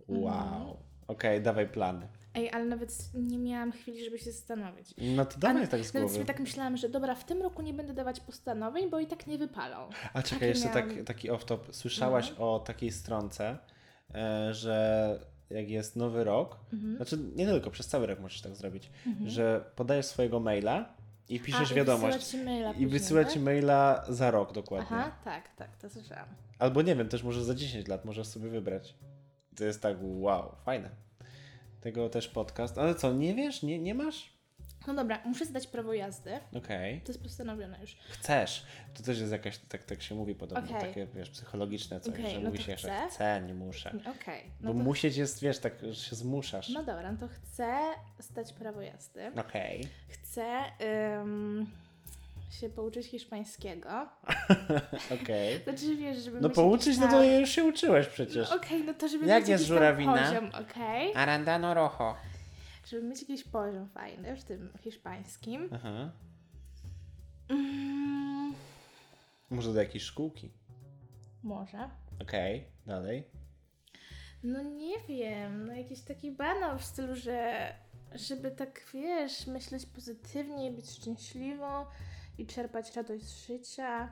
Wow. 0.07 0.27
Mhm. 0.27 0.75
Okej, 1.07 1.41
dawaj 1.41 1.69
plany. 1.69 2.07
Ej, 2.35 2.51
ale 2.51 2.65
nawet 2.65 2.97
nie 3.13 3.37
miałam 3.39 3.71
chwili, 3.71 4.05
żeby 4.05 4.19
się 4.19 4.31
zastanowić. 4.31 4.93
No 4.97 5.25
to 5.25 5.39
dawaj 5.39 5.67
tak 5.67 5.81
z 5.85 5.93
Nawet 5.93 6.01
głowy. 6.01 6.13
sobie 6.13 6.25
tak 6.25 6.39
myślałam, 6.39 6.77
że 6.77 6.89
dobra, 6.89 7.15
w 7.15 7.23
tym 7.25 7.41
roku 7.41 7.61
nie 7.61 7.73
będę 7.73 7.93
dawać 7.93 8.19
postanowień, 8.19 8.89
bo 8.89 8.99
i 8.99 9.07
tak 9.07 9.27
nie 9.27 9.37
wypalą. 9.37 9.89
A 10.13 10.21
czekaj, 10.23 10.39
Takie 10.39 10.45
jeszcze 10.47 10.69
tak, 10.69 10.89
miałam- 10.89 11.05
taki 11.05 11.29
off-top. 11.31 11.59
Słyszałaś 11.71 12.29
Mhm. 12.29 12.47
o 12.47 12.59
takiej 12.59 12.91
stronce, 12.91 13.57
e, 14.15 14.53
że 14.53 15.19
jak 15.49 15.69
jest 15.69 15.95
nowy 15.95 16.23
rok, 16.23 16.57
Mhm. 16.73 16.95
znaczy 16.95 17.17
nie 17.35 17.45
tylko, 17.45 17.71
przez 17.71 17.87
cały 17.87 18.07
rok 18.07 18.19
możesz 18.19 18.41
tak 18.41 18.55
zrobić, 18.55 18.91
Mhm. 19.07 19.29
że 19.29 19.65
podajesz 19.75 20.05
swojego 20.05 20.39
maila 20.39 20.93
i 21.29 21.39
piszesz 21.39 21.71
A, 21.71 21.75
wiadomość 21.75 22.33
I 22.33 22.37
wysyła 22.37 22.73
ci 22.73 22.87
wysyła 22.87 23.23
tak? 23.23 23.33
ci 23.33 23.39
maila 23.39 24.05
za 24.09 24.31
rok 24.31 24.53
dokładnie. 24.53 24.97
Aha, 24.97 25.11
tak, 25.23 25.55
tak, 25.55 25.77
to 25.77 25.89
słyszałam. 25.89 26.27
Albo 26.59 26.81
nie 26.81 26.95
wiem, 26.95 27.09
też 27.09 27.23
może 27.23 27.43
za 27.43 27.55
10 27.55 27.87
lat 27.87 28.05
możesz 28.05 28.27
sobie 28.27 28.49
wybrać. 28.49 28.95
To 29.55 29.63
jest 29.63 29.81
tak, 29.81 29.97
wow, 30.01 30.55
fajne. 30.65 30.89
Tego 31.81 32.09
też 32.09 32.27
podcast. 32.27 32.77
Ale 32.77 32.95
co, 32.95 33.13
nie 33.13 33.35
wiesz? 33.35 33.63
Nie, 33.63 33.79
nie 33.79 33.95
masz? 33.95 34.41
No 34.87 34.93
dobra, 34.93 35.21
muszę 35.25 35.45
zdać 35.45 35.67
prawo 35.67 35.93
jazdy. 35.93 36.39
Okej. 36.55 37.01
To 37.01 37.07
jest 37.11 37.23
postanowione 37.23 37.77
już. 37.81 37.97
Chcesz. 38.09 38.65
To 38.93 39.03
też 39.03 39.19
jest 39.19 39.31
jakaś, 39.31 39.57
tak, 39.57 39.83
tak 39.83 40.01
się 40.01 40.15
mówi 40.15 40.35
podobno, 40.35 40.69
Okej. 40.77 40.81
takie, 40.89 41.07
wiesz, 41.15 41.29
psychologiczne 41.29 41.99
coś, 41.99 42.13
Okej, 42.13 42.31
że 42.31 42.39
no 42.39 42.45
mówi 42.45 42.57
to 42.57 42.63
się, 42.63 42.77
że 42.77 42.87
chcę. 42.87 43.07
chcę, 43.09 43.41
nie 43.47 43.53
muszę. 43.53 43.93
Okej. 44.21 44.43
Bo 44.61 44.67
No, 44.73 44.73
to, 44.73 44.83
musieć 44.83 45.17
jest, 45.17 45.41
wiesz, 45.41 45.59
tak, 45.59 45.73
że 45.81 45.95
się 45.95 46.15
zmuszasz. 46.15 46.69
no 46.69 46.83
dobra, 46.83 47.11
no 47.11 47.17
to 47.17 47.27
chcę 47.27 47.77
zdać 48.19 48.53
prawo 48.53 48.81
jazdy. 48.81 49.31
Okej. 49.39 49.87
Chcę 50.09 50.45
ym, 51.21 51.71
się 52.51 52.69
pouczyć 52.69 53.07
hiszpańskiego. 53.07 53.89
Okej. 55.21 55.59
Znaczy 55.63 55.95
wiesz, 55.95 56.17
żeby 56.17 56.41
No 56.41 56.49
pouczyć, 56.49 56.97
no 56.97 57.07
to 57.07 57.23
już 57.23 57.49
się 57.49 57.63
uczyłeś 57.63 58.07
przecież. 58.07 58.49
No 58.49 58.55
Okej, 58.55 58.83
no 58.83 58.93
to 58.93 59.07
żeby 59.07 59.25
Jak 59.25 59.39
mieć 59.41 59.49
jest 59.49 59.61
jakiś 59.63 59.67
żurawina? 59.67 60.17
poziom, 60.27 60.49
okej? 60.69 61.15
Arandano 61.15 61.73
rojo. 61.73 62.15
Żeby 62.85 63.03
mieć 63.07 63.21
jakiś 63.21 63.43
poziom 63.43 63.89
fajny 63.89 64.35
w 64.35 64.43
tym 64.43 64.73
hiszpańskim. 64.81 65.69
Aha. 65.73 66.11
Mm, 67.49 68.53
Może 69.49 69.73
do 69.73 69.79
jakiejś 69.79 70.03
szkółki. 70.03 70.51
może. 71.43 71.89
Okej, 72.21 72.65
dalej. 72.85 73.23
No 74.43 74.63
nie 74.63 74.99
wiem, 75.09 75.65
no 75.67 75.73
jakiś 75.73 76.01
taki 76.01 76.31
banał 76.31 76.77
w 76.79 76.83
stylu, 76.83 77.15
że 77.15 77.67
żeby 78.15 78.51
tak, 78.51 78.81
wiesz, 78.93 79.47
myśleć 79.47 79.85
pozytywnie 79.85 80.71
być 80.71 80.89
szczęśliwą 80.91 81.85
i 82.41 82.45
czerpać 82.45 82.95
radość 82.95 83.23
z 83.23 83.47
życia. 83.47 84.09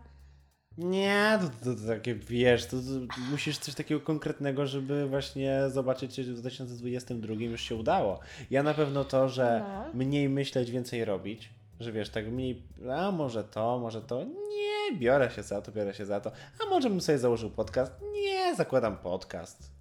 Nie, 0.78 1.40
to, 1.42 1.48
to, 1.66 1.82
to 1.82 1.88
takie 1.88 2.16
wiesz, 2.16 2.66
to, 2.66 2.78
to 2.78 3.22
musisz 3.32 3.58
coś 3.58 3.76
takiego 3.76 4.02
konkretnego, 4.02 4.68
żeby 4.68 5.08
właśnie 5.08 5.62
zobaczyć, 5.70 6.16
czy 6.16 6.24
w 6.24 6.38
2022 6.40 7.34
już 7.34 7.62
się 7.62 7.76
udało. 7.76 8.20
Ja 8.50 8.64
na 8.64 8.74
pewno 8.74 9.06
to, 9.06 9.30
że 9.30 9.64
No. 9.68 9.86
mniej 9.94 10.30
myśleć, 10.30 10.72
więcej 10.72 11.06
robić, 11.06 11.50
że 11.80 11.92
wiesz, 11.92 12.10
tak 12.10 12.28
mniej, 12.28 12.64
a 12.98 13.12
może 13.12 13.44
to, 13.44 13.80
może 13.80 14.02
to, 14.02 14.24
nie, 14.24 14.98
biorę 14.98 15.32
się 15.32 15.44
za 15.44 15.62
to, 15.62 15.72
biorę 15.72 15.94
się 15.94 16.06
za 16.06 16.22
to, 16.22 16.32
a 16.66 16.70
może 16.70 16.90
bym 16.90 17.02
sobie 17.02 17.18
założył 17.18 17.50
podcast, 17.50 17.92
nie, 18.14 18.56
zakładam 18.56 18.98
podcast. 18.98 19.72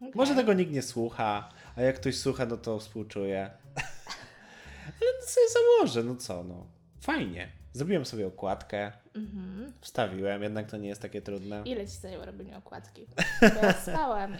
Okej. 0.00 0.12
Może 0.14 0.34
tego 0.34 0.52
nikt 0.52 0.72
nie 0.72 0.82
słucha, 0.82 1.48
a 1.76 1.82
jak 1.82 1.96
ktoś 1.96 2.16
słucha, 2.18 2.46
no 2.46 2.56
to 2.56 2.78
współczuję. 2.78 3.50
Ale 5.00 5.10
no 5.20 5.26
sobie 5.26 5.46
założę, 5.52 6.02
no 6.02 6.16
co, 6.16 6.44
no. 6.44 6.66
Fajnie. 7.00 7.48
Zrobiłem 7.76 8.04
sobie 8.04 8.26
okładkę, 8.26 8.92
Mhm. 9.14 9.72
wstawiłem, 9.80 10.42
jednak 10.42 10.70
to 10.70 10.76
nie 10.76 10.88
jest 10.88 11.02
takie 11.02 11.22
trudne. 11.22 11.62
Ile 11.64 11.86
ci 11.86 11.96
zajęło 11.96 12.24
robienie 12.24 12.56
okładki? 12.56 13.06
Bo 13.54 13.66
ja 13.66 13.72
spałam 13.72 14.36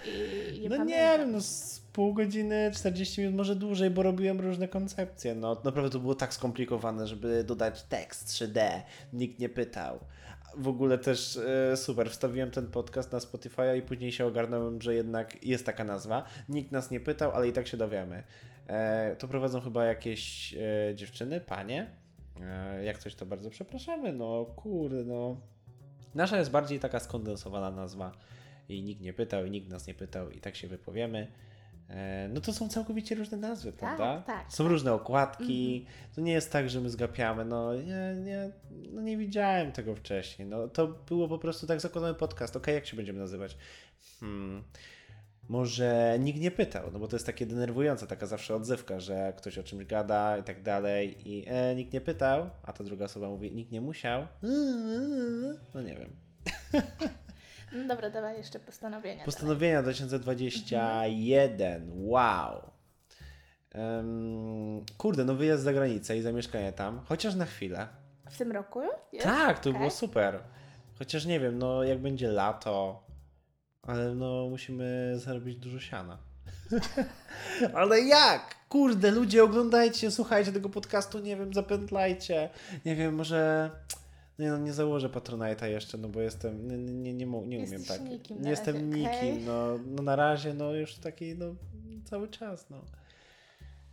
i 0.55 0.61
nie 0.61 0.69
no 0.69 0.77
pamiętam. 0.77 0.87
nie 0.89 1.19
wiem, 1.19 1.33
no 1.33 1.41
z 1.41 1.81
pół 1.93 2.15
godziny, 2.15 2.71
40 2.75 3.21
minut, 3.21 3.37
może 3.37 3.57
dłużej, 3.57 3.91
bo 3.91 4.03
robiłem 4.03 4.41
różne 4.41 4.69
koncepcje. 4.69 5.35
No 5.35 5.61
naprawdę 5.65 5.91
to 5.91 5.99
było 5.99 6.15
tak 6.15 6.35
skomplikowane, 6.35 7.07
żeby 7.07 7.45
dodać 7.45 7.83
tekst 7.83 8.29
3D. 8.29 8.61
Nikt 9.13 9.39
nie 9.39 9.49
pytał. 9.49 9.99
W 10.57 10.69
ogóle 10.69 10.99
też 10.99 11.37
e, 11.73 11.77
super, 11.77 12.11
wstawiłem 12.11 12.51
ten 12.51 12.67
podcast 12.67 13.13
na 13.13 13.21
Spotify 13.21 13.77
i 13.79 13.83
później 13.83 14.13
się 14.13 14.27
ogarnąłem, 14.27 14.83
że 14.83 14.95
jednak 14.95 15.45
jest 15.45 15.67
taka 15.67 15.85
nazwa. 15.85 16.25
Nikt 16.49 16.73
nas 16.73 16.91
nie 16.91 17.01
pytał, 17.01 17.31
ale 17.33 17.49
i 17.49 17.53
tak 17.53 17.67
się 17.67 17.77
dowiemy. 17.77 18.23
E, 18.69 19.17
to 19.17 19.29
prowadzą 19.29 19.61
chyba 19.61 19.85
jakieś 19.85 20.55
e, 20.55 20.95
dziewczyny, 20.95 21.41
panie. 21.41 21.91
E, 22.43 22.85
jak 22.85 22.99
coś, 22.99 23.15
to 23.15 23.27
bardzo 23.27 23.51
przepraszamy. 23.51 24.13
No 24.13 24.45
kurde, 24.57 25.05
no. 25.05 25.37
Nasza 26.15 26.39
jest 26.39 26.51
bardziej 26.51 26.81
taka 26.81 27.01
skondensowana 27.01 27.71
nazwa 27.71 28.13
i 28.69 28.83
nikt 28.83 29.01
nie 29.01 29.13
pytał, 29.13 29.45
i 29.45 29.51
nikt 29.51 29.69
nas 29.69 29.87
nie 29.87 29.95
pytał, 29.95 30.31
i 30.31 30.41
tak 30.41 30.57
się 30.57 30.69
wypowiemy. 30.69 31.33
E, 31.89 32.29
no 32.33 32.41
to 32.41 32.53
są 32.53 32.69
całkowicie 32.69 33.15
różne 33.15 33.39
nazwy, 33.39 33.73
Tak, 33.73 33.79
prawda? 33.79 34.23
tak, 34.27 34.53
Są 34.53 34.69
różne 34.69 34.93
okładki. 34.93 35.87
To 36.15 36.21
nie 36.21 36.33
jest 36.33 36.53
tak, 36.53 36.71
że 36.71 36.81
my 36.81 36.91
zgapiamy. 36.91 37.45
No 37.45 37.75
nie, 37.75 38.15
nie, 38.25 38.51
no 38.93 39.01
nie 39.01 39.17
widziałem 39.17 39.73
tego 39.73 39.95
wcześniej. 39.95 40.49
No 40.49 40.69
to 40.69 40.87
było 40.89 41.29
po 41.29 41.39
prostu 41.39 41.67
tak 41.67 41.81
zakładamy 41.81 42.15
podcast. 42.15 42.57
Okej, 42.57 42.75
jak 42.75 42.87
się 42.87 42.97
będziemy 42.97 43.19
nazywać? 43.19 43.57
Hmm. 44.21 44.63
Może 45.49 46.17
nikt 46.21 46.41
nie 46.41 46.51
pytał, 46.51 46.91
no 46.93 46.99
bo 46.99 47.09
to 47.09 47.17
jest 47.17 47.27
takie 47.27 47.47
denerwujące, 47.47 48.07
taka 48.07 48.27
zawsze 48.27 48.55
odzywka, 48.55 49.01
że 49.01 49.33
ktoś 49.37 49.59
o 49.59 49.63
czymś 49.63 49.85
gada 49.85 50.39
i 50.39 50.43
tak 50.43 50.63
dalej 50.63 51.29
i 51.29 51.45
e, 51.49 51.75
nikt 51.75 51.93
nie 51.93 52.01
pytał, 52.01 52.51
a 52.63 52.73
ta 52.73 52.85
druga 52.85 53.05
osoba 53.05 53.29
mówi, 53.29 53.53
nikt 53.53 53.73
nie 53.73 53.81
musiał. 53.81 54.27
No 55.75 55.83
nie 55.83 55.95
wiem. 55.95 56.11
No 57.73 57.89
dobra, 57.89 58.11
dawaj 58.11 58.37
jeszcze 58.37 58.61
postanowienia. 58.61 59.25
Postanowienia 59.25 59.83
2021. 59.83 61.91
Wow. 61.95 62.71
Em, 63.73 64.85
kurde, 64.99 65.25
no 65.25 65.35
wyjazd 65.35 65.63
za 65.63 65.73
granicę 65.73 66.17
i 66.17 66.23
zamieszkanie 66.23 66.73
tam, 66.73 67.01
chociaż 67.05 67.35
na 67.35 67.45
chwilę. 67.45 67.77
dawaj. 67.77 67.97
W 68.31 68.39
tym 68.39 68.53
roku? 68.53 68.81
Jest? 69.13 69.27
Tak, 69.27 69.61
to 69.61 69.73
by 69.73 69.79
było 69.79 69.91
super. 69.91 70.39
Chociaż 70.99 71.27
nie 71.27 71.41
wiem, 71.41 71.59
no 71.59 71.85
jak 71.85 71.99
będzie 71.99 72.29
lato, 72.29 73.06
ale 73.87 74.15
no 74.15 74.49
musimy 74.51 75.15
zarobić 75.17 75.59
dużo 75.59 75.81
siana. 75.81 76.19
ale 77.75 78.01
jak? 78.01 78.57
Kurde, 78.69 79.11
ludzie, 79.11 79.45
oglądajcie, 79.45 80.11
słuchajcie 80.11 80.53
tego 80.53 80.69
podcastu, 80.69 81.19
nie 81.19 81.37
wiem, 81.37 81.55
zapętlajcie. 81.55 82.51
Nie 82.85 82.97
wiem, 82.97 83.15
może... 83.15 83.71
Nie, 84.39 84.51
no, 84.51 84.59
nie 84.59 84.73
założę 84.73 85.09
Patronite'a 85.09 85.67
jeszcze, 85.67 85.99
no 85.99 86.09
bo 86.09 86.21
jestem, 86.21 86.69
nie, 86.69 86.79
nie, 86.79 87.15
nie, 87.15 87.27
nie 87.27 87.27
umiem 87.27 87.61
Jesteś 87.61 87.89
tak. 87.89 88.09
nikim 88.11 88.43
nie 88.43 88.51
jestem 88.51 88.75
razie, 88.75 88.87
nikim, 88.87 89.07
okej? 89.07 89.39
no, 89.39 89.79
no 89.87 90.03
na 90.03 90.17
razie, 90.17 90.55
no 90.55 90.73
już 90.73 90.95
taki, 90.95 91.35
no 91.35 91.55
cały 92.05 92.29
czas, 92.29 92.71
no. 92.71 92.81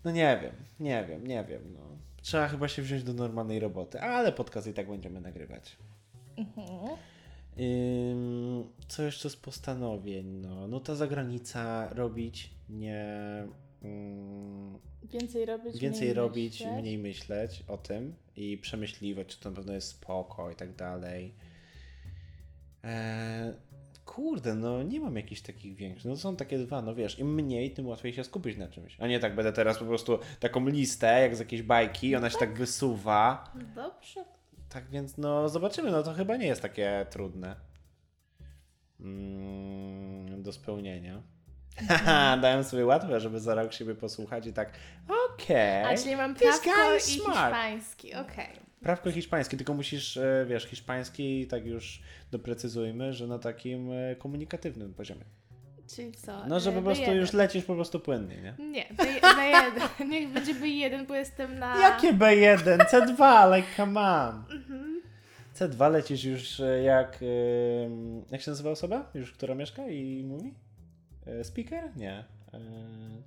No 0.04 0.12
nie 0.12 0.40
wiem, 0.42 0.56
nie 0.80 1.06
wiem, 1.10 1.28
nie 1.28 1.44
wiem, 1.44 1.62
no. 1.74 1.80
Trzeba 2.22 2.48
chyba 2.48 2.68
się 2.68 2.82
wziąć 2.82 3.04
do 3.04 3.14
normalnej 3.14 3.60
roboty, 3.60 4.02
ale 4.02 4.32
podcast 4.32 4.68
i 4.68 4.74
tak 4.74 4.90
będziemy 4.90 5.22
nagrywać. 5.22 5.78
Mhm. 6.38 6.98
Co 8.88 9.04
jeszcze 9.04 9.30
z 9.30 9.36
postanowień? 9.36 10.26
No, 10.28 10.68
no 10.68 10.80
ta 10.80 10.96
zagranica 10.96 11.90
robić, 11.94 12.50
nie. 12.70 13.06
ym, 13.84 14.80
Więcej 15.04 15.46
robić, 15.46 15.80
więcej 15.80 16.02
mniej 16.02 16.14
robić, 16.14 16.60
myśleć. 16.60 16.82
mniej 16.82 16.98
myśleć 16.98 17.64
o 17.68 17.78
tym 17.78 18.16
i 18.36 18.58
przemyśliwać, 18.58 19.28
czy 19.28 19.40
to 19.40 19.50
na 19.50 19.56
pewno 19.56 19.74
jest 19.74 19.88
spoko 19.88 20.52
i 20.52 20.56
tak 20.56 20.76
dalej. 20.76 21.36
Eee, 22.84 23.54
kurde, 24.06 24.56
no 24.56 24.84
nie 24.84 25.00
mam 25.00 25.16
jakichś 25.16 25.42
takich 25.42 25.76
większych. 25.76 26.06
No 26.06 26.18
są 26.18 26.36
takie 26.36 26.58
dwa, 26.60 26.82
no 26.82 26.96
wiesz, 26.96 27.20
im 27.20 27.34
mniej, 27.36 27.72
tym 27.72 27.88
łatwiej 27.88 28.14
się 28.14 28.24
skupić 28.24 28.58
na 28.58 28.68
czymś. 28.68 28.98
A 29.00 29.08
nie 29.08 29.20
tak 29.20 29.36
będę 29.36 29.54
teraz 29.54 29.78
po 29.80 29.86
prostu 29.86 30.20
taką 30.40 30.68
listę, 30.68 31.22
jak 31.22 31.36
z 31.36 31.40
jakiejś 31.40 31.62
bajki, 31.62 32.16
ona 32.16 32.30
się 32.30 32.38
tak 32.38 32.58
wysuwa. 32.58 33.52
No 33.56 33.84
Dobrze. 33.84 34.26
Tak 34.74 34.90
więc 34.90 35.18
no 35.18 35.50
zobaczymy, 35.50 35.92
no 35.92 36.04
to 36.04 36.14
chyba 36.14 36.38
nie 36.38 36.48
jest 36.48 36.62
takie 36.62 37.06
trudne 37.10 37.56
mm, 39.00 40.44
do 40.44 40.52
spełnienia. 40.52 41.22
Haha, 41.88 42.38
dałem 42.38 42.64
sobie 42.64 42.86
łatwe, 42.86 43.20
żeby 43.20 43.40
za 43.40 43.56
rok 43.56 43.74
siebie 43.74 43.96
posłuchać 43.96 44.48
i 44.48 44.54
tak 44.54 44.72
okej. 45.34 45.84
A 45.84 45.98
czyli 45.98 46.16
mam 46.16 46.36
prawko 46.36 46.70
i 46.98 47.00
hiszpański, 47.00 48.16
okej. 48.16 48.48
Prawko 48.82 49.12
hiszpański, 49.12 49.58
tylko 49.58 49.74
musisz, 49.74 50.18
e, 50.18 50.46
wiesz, 50.50 50.66
hiszpański 50.66 51.48
tak 51.48 51.66
już 51.66 52.02
doprecyzujmy, 52.32 53.14
że 53.14 53.28
na 53.28 53.40
takim 53.40 53.92
e, 53.92 54.16
komunikatywnym 54.16 54.94
poziomie. 54.94 55.26
Czyli 55.88 56.12
co? 56.12 56.48
No, 56.48 56.60
że 56.60 56.70
e, 56.70 56.74
po 56.74 56.82
prostu 56.82 57.06
B1. 57.06 57.16
już 57.16 57.34
lecisz 57.34 57.64
po 57.64 57.76
prostu 57.76 58.00
płynnie, 58.00 58.42
nie? 58.42 58.56
Nie, 58.66 58.86
B, 58.98 59.04
B1. 59.22 60.06
Niech 60.10 60.30
będzie 60.30 60.56
B1, 60.56 61.08
bo 61.08 61.16
jestem 61.16 61.60
na... 61.60 61.80
Jakie 61.80 62.14
B1? 62.14 62.78
C2, 62.78 63.52
like 63.56 63.68
come 63.78 64.02
on. 64.02 64.46
Mhm. 64.52 65.02
C2 65.56 65.92
lecisz 65.92 66.24
już 66.24 66.60
e, 66.60 66.84
jak. 66.84 67.20
Jak 68.32 68.42
się 68.42 68.52
nazywa 68.52 68.70
osoba? 68.70 69.12
Już 69.14 69.32
która 69.32 69.56
mieszka 69.56 69.88
i 69.88 70.24
mówi? 70.24 70.54
E, 71.26 71.44
Speaker? 71.44 71.98
Nie. 71.98 72.24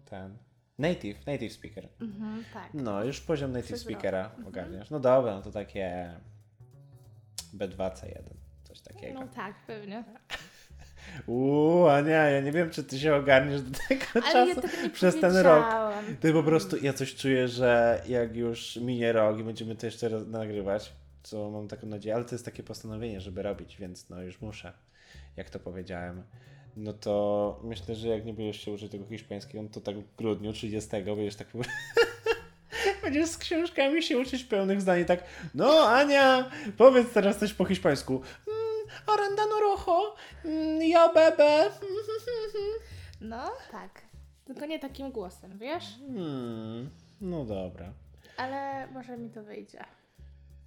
Ten. 0.04 0.36
Native, 0.78 1.26
native 1.26 1.52
speaker. 1.52 1.88
Mhm, 2.00 2.44
tak. 2.54 2.74
No, 2.74 3.04
już 3.04 3.20
poziom 3.20 3.52
native 3.52 3.66
Przez 3.66 3.80
speakera 3.80 4.30
ogarniasz. 4.48 4.90
No 4.90 5.00
dobra, 5.00 5.34
no 5.34 5.42
to 5.42 5.50
takie 5.50 6.14
B2, 7.54 7.76
C1. 7.76 8.22
Coś 8.64 8.80
takiego. 8.80 9.20
No 9.20 9.28
tak, 9.28 9.54
pewnie. 9.66 10.04
Uuu, 11.26 11.87
Ania, 11.87 12.31
ja 12.31 12.40
nie 12.40 12.52
wiem, 12.52 12.70
czy 12.70 12.85
ty 12.85 12.98
się 12.98 13.14
ogarniesz 13.14 13.62
do 13.62 13.79
tego 13.88 14.05
Ale 14.14 14.24
ja 14.26 14.33
czasu 14.33 14.61
tego 14.61 14.83
nie 14.83 14.90
przez 14.90 15.20
ten 15.20 15.37
rok. 15.37 15.64
Ty 16.20 16.33
po 16.33 16.42
prostu, 16.42 16.76
ja 16.76 16.92
coś 16.92 17.14
czuję, 17.14 17.48
że 17.48 18.02
jak 18.09 18.37
już 18.37 18.76
minie 18.76 19.12
rok 19.12 19.38
i 19.38 19.44
będziemy 19.44 19.76
to 19.76 19.87
jeszcze 19.87 20.11
nagrywać, 20.11 20.92
co 21.22 21.50
mam 21.50 21.68
taką 21.68 21.87
nadzieję, 21.87 22.14
ale 22.14 22.24
to 22.24 22.35
jest 22.35 22.44
takie 22.44 22.62
postanowienie, 22.62 23.20
żeby 23.20 23.42
robić, 23.42 23.76
więc 23.76 24.09
no 24.11 24.22
już 24.22 24.40
muszę, 24.40 24.72
jak 25.37 25.50
to 25.50 25.61
powiedziałem. 25.61 26.22
No 26.76 26.92
to 26.92 27.61
myślę, 27.64 27.94
że 27.94 28.09
jak 28.09 28.24
nie 28.24 28.35
będziesz 28.35 28.64
się 28.64 28.72
uczyć 28.72 28.92
tego 28.92 29.07
hiszpańskiego, 29.07 29.62
no 29.62 29.68
to 29.68 29.81
tak 29.81 29.98
w 29.98 30.16
grudniu 30.16 30.52
30 30.52 30.90
będziesz 31.05 31.37
tak 31.37 31.48
Będziesz 33.02 33.31
z 33.31 33.38
książkami 33.38 34.02
się 34.02 34.18
uczyć 34.18 34.44
pełnych 34.44 34.81
zdań 34.81 35.00
i 35.00 35.05
tak, 35.05 35.24
no 35.55 35.88
Ania, 35.88 36.50
powiedz 36.76 37.12
teraz 37.12 37.38
coś 37.38 37.55
po 37.55 37.64
hiszpańsku. 37.64 38.20
Arandano 39.06 39.61
rojo, 39.61 40.14
mm, 40.44 40.82
ja 40.82 41.12
bebe. 41.12 41.70
No, 43.20 43.50
tak. 43.72 44.02
Tylko 44.44 44.66
nie 44.66 44.78
takim 44.78 45.11
głosem, 45.12 45.59
wiesz? 45.59 45.85
Hmm, 46.06 46.90
no 47.20 47.44
dobra. 47.44 47.92
Ale 48.37 48.88
może 48.92 49.16
mi 49.18 49.30
to 49.30 49.42
wyjdzie. 49.44 49.85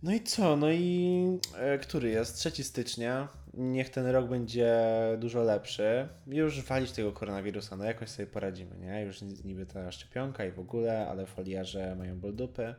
No 0.03 0.11
i 0.13 0.23
co? 0.23 0.55
No 0.55 0.71
i 0.71 1.39
e, 1.57 1.77
który 1.77 2.09
jest? 2.09 2.35
3 2.35 2.63
stycznia. 2.63 3.27
Niech 3.53 3.89
ten 3.89 4.07
rok 4.07 4.27
będzie 4.29 4.77
dużo 5.17 5.43
lepszy. 5.43 6.07
Już 6.27 6.61
walić 6.61 6.91
tego 6.91 7.11
koronawirusa, 7.11 7.75
no 7.75 7.83
jakoś 7.83 8.09
sobie 8.09 8.27
poradzimy, 8.27 8.77
nie? 8.77 9.01
Już 9.03 9.21
ni- 9.21 9.35
niby 9.45 9.65
ta 9.65 9.91
szczepionka 9.91 10.45
i 10.45 10.51
w 10.51 10.59
ogóle, 10.59 11.07
ale 11.09 11.25
foliarze 11.25 11.95
mają 11.95 12.19
ból 12.19 12.35
dupy. 12.35 12.75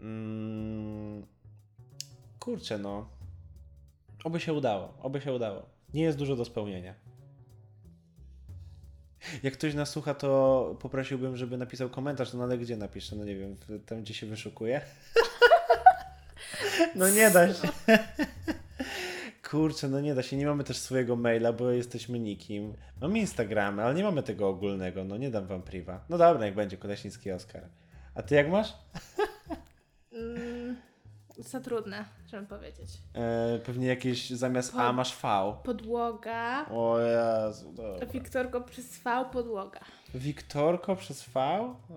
Mm, 0.00 1.26
kurczę, 2.40 2.78
no. 2.78 3.08
Oby 4.24 4.40
się 4.40 4.52
udało, 4.52 4.94
oby 5.02 5.20
się 5.20 5.32
udało. 5.32 5.66
Nie 5.94 6.02
jest 6.02 6.18
dużo 6.18 6.36
do 6.36 6.44
spełnienia. 6.44 6.94
Jak 9.42 9.54
ktoś 9.54 9.74
nas 9.74 9.90
słucha, 9.90 10.14
to 10.14 10.76
poprosiłbym, 10.80 11.36
żeby 11.36 11.56
napisał 11.56 11.88
komentarz, 11.88 12.32
no 12.32 12.42
ale 12.42 12.58
gdzie 12.58 12.76
napiszę? 12.76 13.16
No 13.16 13.24
nie 13.24 13.36
wiem, 13.36 13.56
tam 13.86 14.02
gdzie 14.02 14.14
się 14.14 14.26
wyszukuje. 14.26 14.80
No 16.94 17.10
nie 17.10 17.30
da 17.30 17.54
się. 17.54 17.68
Kurczę, 19.50 19.88
no 19.88 20.00
nie 20.00 20.14
da 20.14 20.22
się. 20.22 20.36
Nie 20.36 20.46
mamy 20.46 20.64
też 20.64 20.76
swojego 20.76 21.16
maila, 21.16 21.52
bo 21.52 21.70
jesteśmy 21.70 22.18
nikim. 22.18 22.74
Mamy 23.00 23.18
Instagramy, 23.18 23.82
ale 23.82 23.94
nie 23.94 24.02
mamy 24.02 24.22
tego 24.22 24.48
ogólnego. 24.48 25.04
No 25.04 25.16
nie 25.16 25.30
dam 25.30 25.46
wam 25.46 25.62
priwa. 25.62 26.04
No 26.08 26.18
dobra, 26.18 26.46
jak 26.46 26.54
będzie 26.54 26.76
Koleśnicki 26.76 27.32
Oskar. 27.32 27.62
A 28.14 28.22
ty 28.22 28.34
jak 28.34 28.50
masz? 28.50 28.72
Za 31.40 31.60
trudne, 31.60 32.04
żeby 32.26 32.46
powiedzieć. 32.46 32.88
E, 33.14 33.58
pewnie 33.58 33.86
jakieś 33.86 34.30
zamiast 34.30 34.74
A 34.76 34.86
Po- 34.86 34.92
masz 34.92 35.16
V. 35.22 35.54
Podłoga. 35.64 36.66
O 36.70 36.98
Jezu, 36.98 37.72
dobra. 37.72 38.06
Wiktorko 38.06 38.60
przez 38.60 38.98
V, 38.98 39.24
podłoga. 39.32 39.80
Wiktorko 40.14 40.96
przez 40.96 41.22
V? 41.28 41.40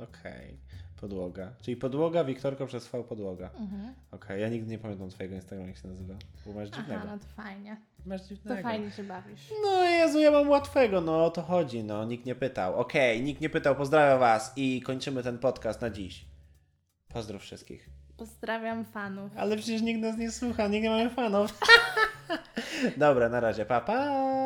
Okej. 0.03 0.57
Podłoga. 1.01 1.51
Czyli 1.61 1.77
podłoga, 1.77 2.23
Wiktorko 2.23 2.65
przez 2.67 2.87
V, 2.87 3.03
podłoga. 3.03 3.49
Mhm. 3.59 3.93
Okej, 4.11 4.41
ja 4.41 4.49
nigdy 4.49 4.71
nie 4.71 4.77
pamiętam 4.79 5.09
twojego 5.09 5.35
Instagrama, 5.35 5.67
jak 5.67 5.77
się 5.77 5.87
nazywa. 5.87 6.13
Bo 6.45 6.53
masz 6.53 6.69
dziwnego. 6.69 6.93
Aha, 7.03 7.05
no 7.11 7.17
to 7.19 7.43
fajnie. 7.43 7.77
Masz 8.05 8.21
To 8.21 8.27
dziwnego. 8.27 8.63
fajnie 8.63 8.91
się 8.91 9.03
bawisz. 9.03 9.49
No 9.63 9.83
Jezu, 9.83 10.19
ja 10.19 10.31
mam 10.31 10.49
łatwego, 10.49 11.01
no 11.01 11.25
o 11.25 11.31
to 11.31 11.41
chodzi, 11.41 11.83
no 11.83 12.05
nikt 12.05 12.25
nie 12.25 12.35
pytał. 12.35 12.79
Okej, 12.79 13.21
nikt 13.23 13.41
nie 13.41 13.49
pytał, 13.49 13.75
pozdrawiam 13.75 14.19
was 14.19 14.53
i 14.55 14.81
kończymy 14.81 15.23
ten 15.23 15.37
podcast 15.39 15.81
na 15.81 15.89
dziś. 15.89 16.25
Pozdrów 17.13 17.41
wszystkich. 17.41 17.89
Pozdrawiam 18.17 18.85
fanów. 18.85 19.31
Ale 19.37 19.55
przecież 19.57 19.81
nikt 19.81 20.01
nas 20.01 20.17
nie 20.17 20.31
słucha, 20.31 20.67
nikt 20.67 20.83
nie 20.83 20.89
mamy 20.89 21.09
fanów. 21.09 21.59
Dobra, 22.97 23.29
na 23.29 23.39
razie, 23.39 23.65
pa 23.65 23.81
pa! 23.81 24.42